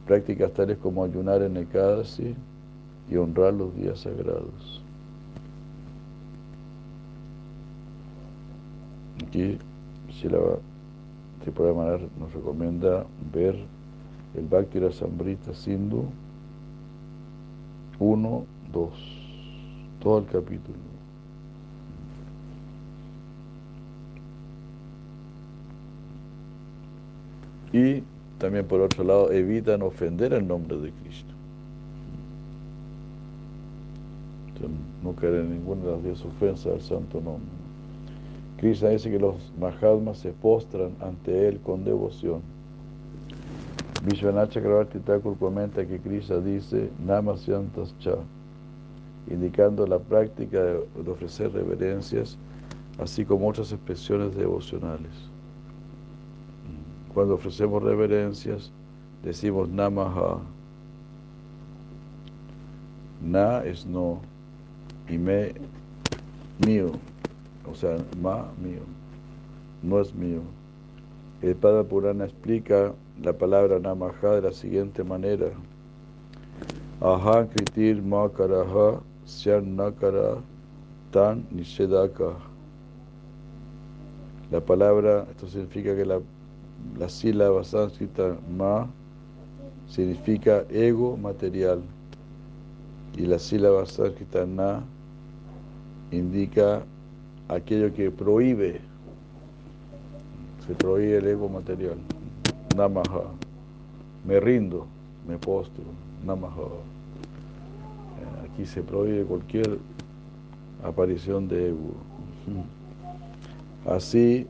Prácticas 0.06 0.52
tales 0.52 0.78
como 0.78 1.04
ayunar 1.04 1.42
en 1.42 1.56
Ekadasi 1.56 2.34
y 3.10 3.16
honrar 3.16 3.54
los 3.54 3.74
días 3.74 4.00
sagrados. 4.00 4.82
Aquí 9.26 9.58
Shila 10.10 10.38
Tripura 11.42 11.72
nos 12.18 12.32
recomienda 12.32 13.04
ver 13.32 13.56
el 14.34 14.46
Bhakti 14.46 14.78
Rasamrita 14.80 15.54
Sindhu 15.54 16.06
1, 17.98 18.46
2, 18.72 18.90
todo 20.00 20.18
el 20.18 20.26
capítulo. 20.26 20.78
Y 27.72 28.02
también 28.38 28.66
por 28.66 28.80
otro 28.80 29.04
lado 29.04 29.32
evitan 29.32 29.82
ofender 29.82 30.32
el 30.32 30.46
nombre 30.46 30.76
de 30.78 30.90
Krishna. 30.90 31.34
no 35.02 35.12
caer 35.14 35.34
en 35.34 35.50
ninguna 35.50 35.84
de 35.84 35.90
las 35.92 36.02
diez 36.02 36.24
ofensas 36.24 36.72
al 36.72 36.80
santo 36.80 37.20
nombre. 37.20 37.50
Krishna 38.56 38.90
dice 38.90 39.10
que 39.10 39.18
los 39.18 39.52
Mahatmas 39.58 40.18
se 40.18 40.32
postran 40.32 40.92
ante 41.00 41.48
él 41.48 41.60
con 41.60 41.84
devoción. 41.84 42.40
Vishwanath 44.04 44.50
Chakravarti 44.50 44.98
Thakur 45.00 45.36
comenta 45.38 45.84
que 45.86 45.98
Krishna 45.98 46.38
dice 46.38 46.90
Namasyantas 47.04 47.94
Cha, 47.98 48.16
indicando 49.30 49.86
la 49.86 49.98
práctica 49.98 50.62
de 50.62 51.10
ofrecer 51.10 51.52
reverencias, 51.52 52.38
así 52.98 53.24
como 53.24 53.48
otras 53.48 53.72
expresiones 53.72 54.34
devocionales. 54.34 55.33
Cuando 57.14 57.34
ofrecemos 57.34 57.82
reverencias, 57.82 58.70
decimos 59.22 59.68
Namaha. 59.68 60.40
Na 63.22 63.64
es 63.64 63.86
no 63.86 64.20
y 65.08 65.16
me 65.16 65.54
mío 66.58 66.92
o 67.70 67.74
sea, 67.74 67.96
ma 68.20 68.52
mío, 68.58 68.82
no 69.82 70.00
es 70.00 70.14
mío. 70.14 70.40
El 71.42 71.56
Pada 71.56 71.84
Purana 71.84 72.24
explica 72.24 72.92
la 73.22 73.32
palabra 73.32 73.78
namaha 73.78 74.36
de 74.36 74.42
la 74.42 74.52
siguiente 74.52 75.04
manera. 75.04 75.48
Aha 77.00 77.46
kritir 77.48 78.02
ma 78.02 78.28
karaha 78.28 79.00
nakara 79.62 80.38
tan 81.10 81.46
nishedaka. 81.50 82.34
La 84.50 84.60
palabra, 84.60 85.26
esto 85.30 85.48
significa 85.48 85.96
que 85.96 86.04
la, 86.04 86.20
la 86.98 87.08
sílaba 87.08 87.64
sánscrita 87.64 88.36
ma 88.56 88.86
significa 89.88 90.64
ego 90.70 91.16
material 91.16 91.82
y 93.16 93.26
la 93.26 93.38
sílaba 93.38 93.86
sánscrita 93.86 94.46
na 94.46 94.82
indica 96.10 96.82
aquello 97.48 97.92
que 97.92 98.10
prohíbe, 98.10 98.80
se 100.66 100.74
prohíbe 100.74 101.18
el 101.18 101.26
ego 101.26 101.48
material. 101.48 101.96
Namaha. 102.76 103.24
Me 104.24 104.40
rindo, 104.40 104.86
me 105.28 105.36
postro. 105.36 105.84
Namaha. 106.24 106.62
Eh, 108.20 108.48
aquí 108.50 108.66
se 108.66 108.82
prohíbe 108.82 109.24
cualquier 109.24 109.78
aparición 110.82 111.48
de 111.48 111.68
ego. 111.70 111.94
Así, 113.86 114.46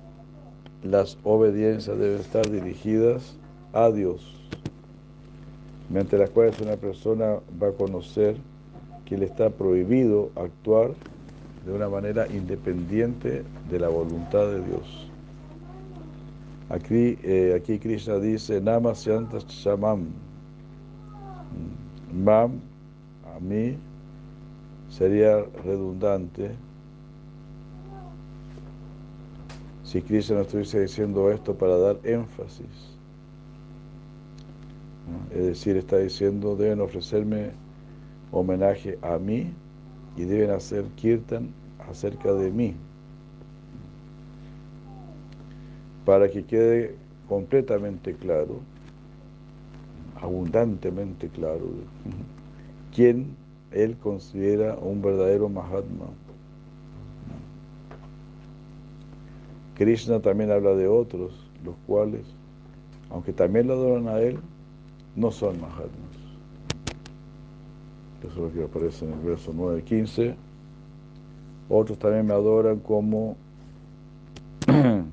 las 0.85 1.17
obediencias 1.25 1.99
deben 1.99 2.21
estar 2.21 2.49
dirigidas 2.49 3.37
a 3.73 3.91
Dios, 3.91 4.23
mediante 5.89 6.19
las 6.19 6.31
cuales 6.31 6.61
una 6.61 6.77
persona 6.77 7.39
va 7.61 7.69
a 7.69 7.73
conocer 7.73 8.37
que 9.07 9.17
le 9.17 9.25
está 9.25 9.51
prohibido 9.51 10.31
actuar 10.37 10.93
de 11.65 11.73
una 11.73 11.89
manera 11.89 12.27
independiente 12.29 13.43
de 13.71 13.81
la 13.81 13.89
voluntad 13.89 14.47
de 14.47 14.63
Dios. 14.63 15.11
Aquí, 16.69 17.19
eh, 17.23 17.59
aquí 17.59 17.79
Krishna 17.79 18.19
dice, 18.19 18.61
Nama 18.61 18.93
Shamam. 18.93 20.07
Mam, 22.13 22.61
a 23.35 23.41
mí, 23.41 23.77
sería 24.89 25.45
redundante 25.65 26.53
si 29.95 30.03
Krishna 30.03 30.41
estuviese 30.41 30.81
diciendo 30.81 31.31
esto 31.31 31.55
para 31.55 31.79
dar 31.79 32.01
énfasis. 32.03 32.99
Es 35.31 35.45
decir, 35.45 35.77
está 35.77 35.99
diciendo, 35.99 36.57
deben 36.57 36.81
ofrecerme 36.81 37.53
homenaje 38.33 38.99
a 39.03 39.19
mí 39.19 39.53
y 40.17 40.25
deben 40.25 40.51
hacer 40.51 40.85
kirtan 40.97 41.51
acerca 41.89 42.33
de 42.33 42.51
mí 42.51 42.75
para 46.05 46.29
que 46.29 46.45
quede 46.45 46.97
completamente 47.29 48.15
claro, 48.15 48.59
abundantemente 50.21 51.29
claro, 51.29 51.67
quién 52.93 53.37
él 53.71 53.97
considera 53.99 54.75
un 54.75 55.01
verdadero 55.01 55.49
Mahatma. 55.49 56.07
Krishna 59.75 60.21
también 60.21 60.51
habla 60.51 60.75
de 60.75 60.87
otros, 60.87 61.33
los 61.65 61.75
cuales, 61.87 62.23
aunque 63.11 63.33
también 63.33 63.67
lo 63.67 63.75
adoran 63.75 64.09
a 64.09 64.21
él, 64.21 64.39
no 65.17 65.31
son 65.31 65.61
Mahatmas. 65.61 66.25
Eso 68.21 68.29
es 68.29 68.37
lo 68.37 68.53
que 68.53 68.65
aparece 68.65 69.05
en 69.05 69.13
el 69.13 69.19
verso 69.21 69.53
9-15. 69.53 70.35
Otros 71.69 71.99
también 71.99 72.27
me 72.27 72.33
adoran 72.33 72.79
como, 72.79 73.37
como 74.67 75.05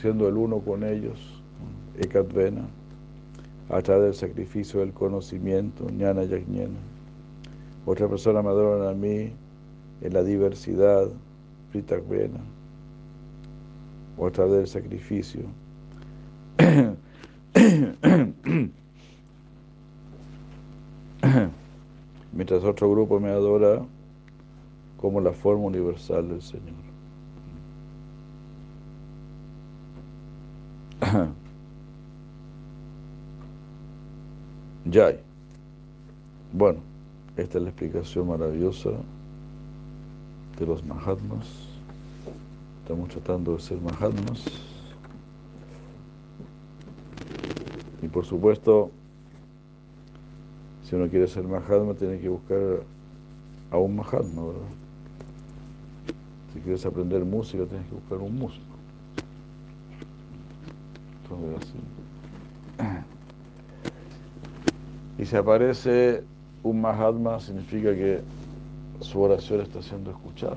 siendo 0.00 0.28
el 0.28 0.36
uno 0.36 0.58
con 0.58 0.82
ellos. 0.84 1.42
Ekadvena, 1.98 2.66
a 3.68 3.80
través 3.80 4.04
del 4.04 4.14
sacrificio 4.14 4.80
del 4.80 4.92
conocimiento, 4.92 5.86
Jnana 5.86 6.24
Yajnana. 6.24 6.80
Otra 7.86 8.08
persona 8.08 8.42
me 8.42 8.48
adora 8.48 8.90
a 8.90 8.94
mí 8.94 9.30
en 10.00 10.12
la 10.12 10.22
diversidad, 10.22 11.08
O 14.16 14.26
a 14.26 14.30
través 14.30 14.52
del 14.54 14.66
sacrificio. 14.68 15.40
Mientras 22.32 22.62
otro 22.64 22.90
grupo 22.90 23.18
me 23.18 23.30
adora 23.30 23.82
como 24.96 25.20
la 25.20 25.32
forma 25.32 25.64
universal 25.64 26.28
del 26.28 26.42
Señor. 26.42 26.74
Yay. 34.86 35.18
Bueno, 36.52 36.80
esta 37.36 37.58
es 37.58 37.64
la 37.64 37.70
explicación 37.70 38.28
maravillosa 38.28 38.90
de 40.58 40.66
los 40.66 40.84
Mahatmas. 40.84 41.48
Estamos 42.82 43.08
tratando 43.08 43.54
de 43.54 43.60
ser 43.60 43.80
Mahatmas. 43.80 44.44
Y 48.02 48.08
por 48.08 48.24
supuesto, 48.24 48.90
si 50.84 50.94
uno 50.94 51.08
quiere 51.08 51.26
ser 51.26 51.44
Mahatma, 51.44 51.94
tiene 51.94 52.18
que 52.18 52.28
buscar 52.28 52.82
a 53.70 53.78
un 53.78 53.96
Mahatma, 53.96 54.42
¿verdad? 54.42 54.68
Si 56.52 56.60
quieres 56.60 56.86
aprender 56.86 57.24
música, 57.24 57.64
tienes 57.64 57.86
que 57.88 57.94
buscar 57.94 58.18
un 58.18 58.38
músico. 58.38 58.64
Entonces. 61.22 61.72
Y 65.18 65.24
si 65.24 65.36
aparece 65.36 66.22
un 66.62 66.80
Mahatma, 66.80 67.40
significa 67.40 67.94
que 67.94 68.20
su 69.00 69.20
oración 69.20 69.60
está 69.60 69.82
siendo 69.82 70.10
escuchada. 70.10 70.56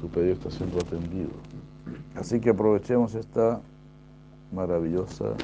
Su 0.00 0.08
pedido 0.08 0.32
está 0.32 0.50
siendo 0.50 0.78
atendido. 0.78 1.30
Así 2.14 2.40
que 2.40 2.50
aprovechemos 2.50 3.14
esta 3.14 3.60
maravillosa, 4.52 5.34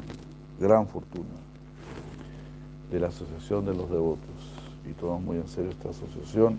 gran 0.59 0.87
fortuna 0.87 1.35
de 2.91 2.99
la 2.99 3.07
asociación 3.07 3.65
de 3.65 3.75
los 3.75 3.89
devotos. 3.89 4.53
Y 4.89 4.93
tomamos 4.93 5.23
muy 5.23 5.37
en 5.37 5.47
serio 5.47 5.71
esta 5.71 5.89
asociación 5.89 6.57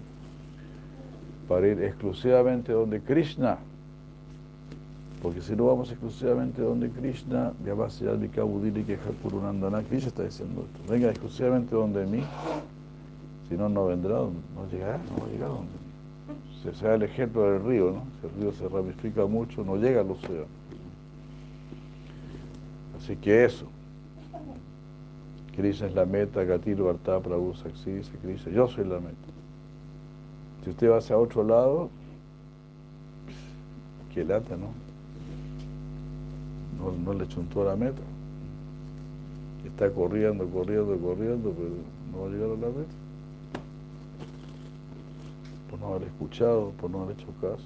para 1.49 1.67
ir 1.67 1.83
exclusivamente 1.83 2.73
donde 2.73 3.01
Krishna 3.01 3.59
porque 5.23 5.41
si 5.41 5.57
no 5.57 5.67
vamos 5.67 5.91
exclusivamente 5.91 6.63
donde 6.63 6.91
Krishna, 6.91 7.53
Vyavasya 7.65 8.13
Budiri 8.45 8.85
Keja 8.85 9.11
Kurunandana, 9.23 9.83
Krishna 9.83 10.09
está 10.09 10.23
diciendo 10.23 10.65
esto. 10.65 10.93
Venga 10.93 11.11
exclusivamente 11.11 11.75
donde 11.75 12.07
mí, 12.07 12.23
si 13.49 13.57
no, 13.57 13.69
no 13.69 13.87
vendrá, 13.87 14.17
no 14.17 14.69
llegará, 14.71 14.99
no 14.99 15.23
va 15.23 15.27
a 15.27 15.31
llegar 15.31 15.49
donde 15.49 15.73
mí. 15.73 16.73
Se, 16.75 16.85
da 16.85 16.95
el 16.95 17.03
ejemplo 17.03 17.51
del 17.51 17.65
río, 17.65 17.93
¿no? 17.93 18.03
Si 18.21 18.27
el 18.27 18.43
río 18.43 18.53
se 18.53 18.69
ramifica 18.69 19.27
mucho, 19.27 19.65
no 19.65 19.77
llega 19.77 20.01
al 20.01 20.11
océano. 20.11 20.47
Así 22.99 23.17
que 23.17 23.45
eso. 23.45 23.67
Krishna 25.57 25.87
es 25.87 25.95
la 25.95 26.05
meta, 26.05 26.45
Gatil 26.45 26.83
Varta 26.83 27.21
Prabhu 27.21 27.55
Saksi 27.55 27.91
dice 28.23 28.53
yo 28.53 28.69
soy 28.69 28.85
la 28.85 29.01
meta. 29.01 29.17
Si 30.63 30.71
usted 30.71 30.91
va 30.91 30.99
hacia 30.99 31.17
otro 31.17 31.43
lado, 31.43 31.91
que 34.13 34.25
lata, 34.25 34.57
¿no? 34.57 34.69
no, 36.79 36.93
no 36.93 37.13
le 37.13 37.27
chuntó 37.29 37.63
a 37.63 37.67
la 37.67 37.77
meta. 37.77 38.03
Está 39.65 39.91
corriendo, 39.91 40.47
corriendo, 40.47 40.97
corriendo, 40.99 41.53
pero 41.53 41.71
no 42.13 42.21
va 42.23 42.27
a 42.27 42.31
llegar 42.31 42.49
a 42.51 42.61
la 42.61 42.79
meta. 42.79 43.08
Por 45.79 45.89
no 45.89 45.95
haber 45.95 46.09
escuchado, 46.09 46.71
por 46.81 46.91
no 46.91 47.03
haber 47.03 47.17
hecho 47.17 47.29
caso. 47.41 47.65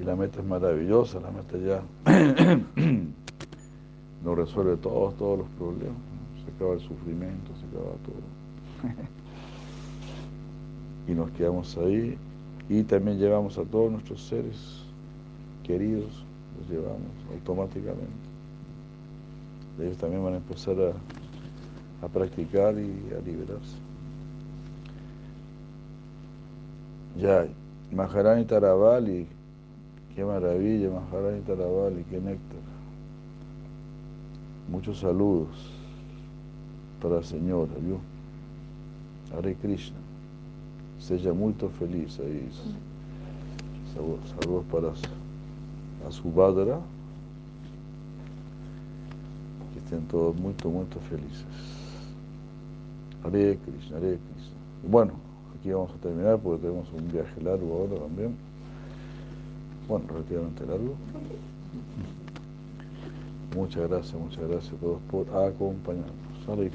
Y 0.00 0.04
la 0.04 0.16
meta 0.16 0.40
es 0.40 0.46
maravillosa, 0.46 1.20
la 1.20 1.30
meta 1.30 1.58
ya 1.58 1.82
no 4.24 4.34
resuelve 4.34 4.76
todos, 4.78 5.16
todos 5.16 5.38
los 5.40 5.48
problemas. 5.50 5.96
Se 6.44 6.50
acaba 6.50 6.74
el 6.74 6.80
sufrimiento, 6.80 7.52
se 7.56 7.66
acaba 7.66 7.94
todo. 8.04 8.22
y 11.08 11.12
nos 11.12 11.30
quedamos 11.32 11.76
ahí 11.78 12.18
y 12.68 12.82
también 12.84 13.18
llevamos 13.18 13.58
a 13.58 13.64
todos 13.64 13.90
nuestros 13.90 14.22
seres 14.22 14.82
queridos 15.62 16.24
los 16.58 16.68
llevamos 16.68 17.12
automáticamente. 17.32 18.32
Ellos 19.80 19.96
también 19.96 20.22
van 20.22 20.34
a 20.34 20.36
empezar 20.36 20.76
a, 20.80 22.04
a 22.04 22.08
practicar 22.08 22.74
y 22.74 23.14
a 23.14 23.20
liberarse. 23.24 23.76
Ya, 27.16 27.46
Maharani 27.90 28.44
Taravali, 28.46 29.26
qué 30.14 30.24
maravilla, 30.24 30.90
Maharani 30.90 31.42
Taravali, 31.42 32.04
qué 32.04 32.18
néctar. 32.18 32.60
Muchos 34.68 35.00
saludos 35.00 35.48
para 37.02 37.16
la 37.16 37.22
señora, 37.22 37.72
¿vio? 37.80 37.98
Hare 39.36 39.54
Krishna. 39.56 39.98
Seja 40.98 41.32
muy 41.32 41.54
feliz 41.78 42.18
ahí. 42.20 42.48
Saludos 43.94 44.64
para 44.70 44.88
a 44.88 46.10
Subhadra, 46.10 46.80
que 49.72 49.78
estén 49.80 50.06
todos 50.06 50.34
muy, 50.36 50.54
muy 50.64 50.86
felices. 51.10 51.44
Hare 53.22 53.58
Krishna, 53.58 53.98
Hare 53.98 54.18
Krishna. 54.18 54.56
Bueno, 54.88 55.31
aquí 55.62 55.70
vamos 55.70 55.92
a 55.92 56.02
terminar 56.02 56.40
porque 56.40 56.62
tenemos 56.66 56.88
un 56.92 57.12
viaje 57.12 57.40
largo 57.40 57.72
ahora 57.72 58.02
también. 58.02 58.34
Bueno, 59.88 60.06
relativamente 60.08 60.66
largo. 60.66 60.96
Muchas 63.54 63.88
gracias, 63.88 64.20
muchas 64.20 64.48
gracias 64.48 64.74
a 64.74 64.76
todos 64.78 65.00
por 65.08 65.28
acompañarnos. 65.28 66.12
Hare. 66.48 66.70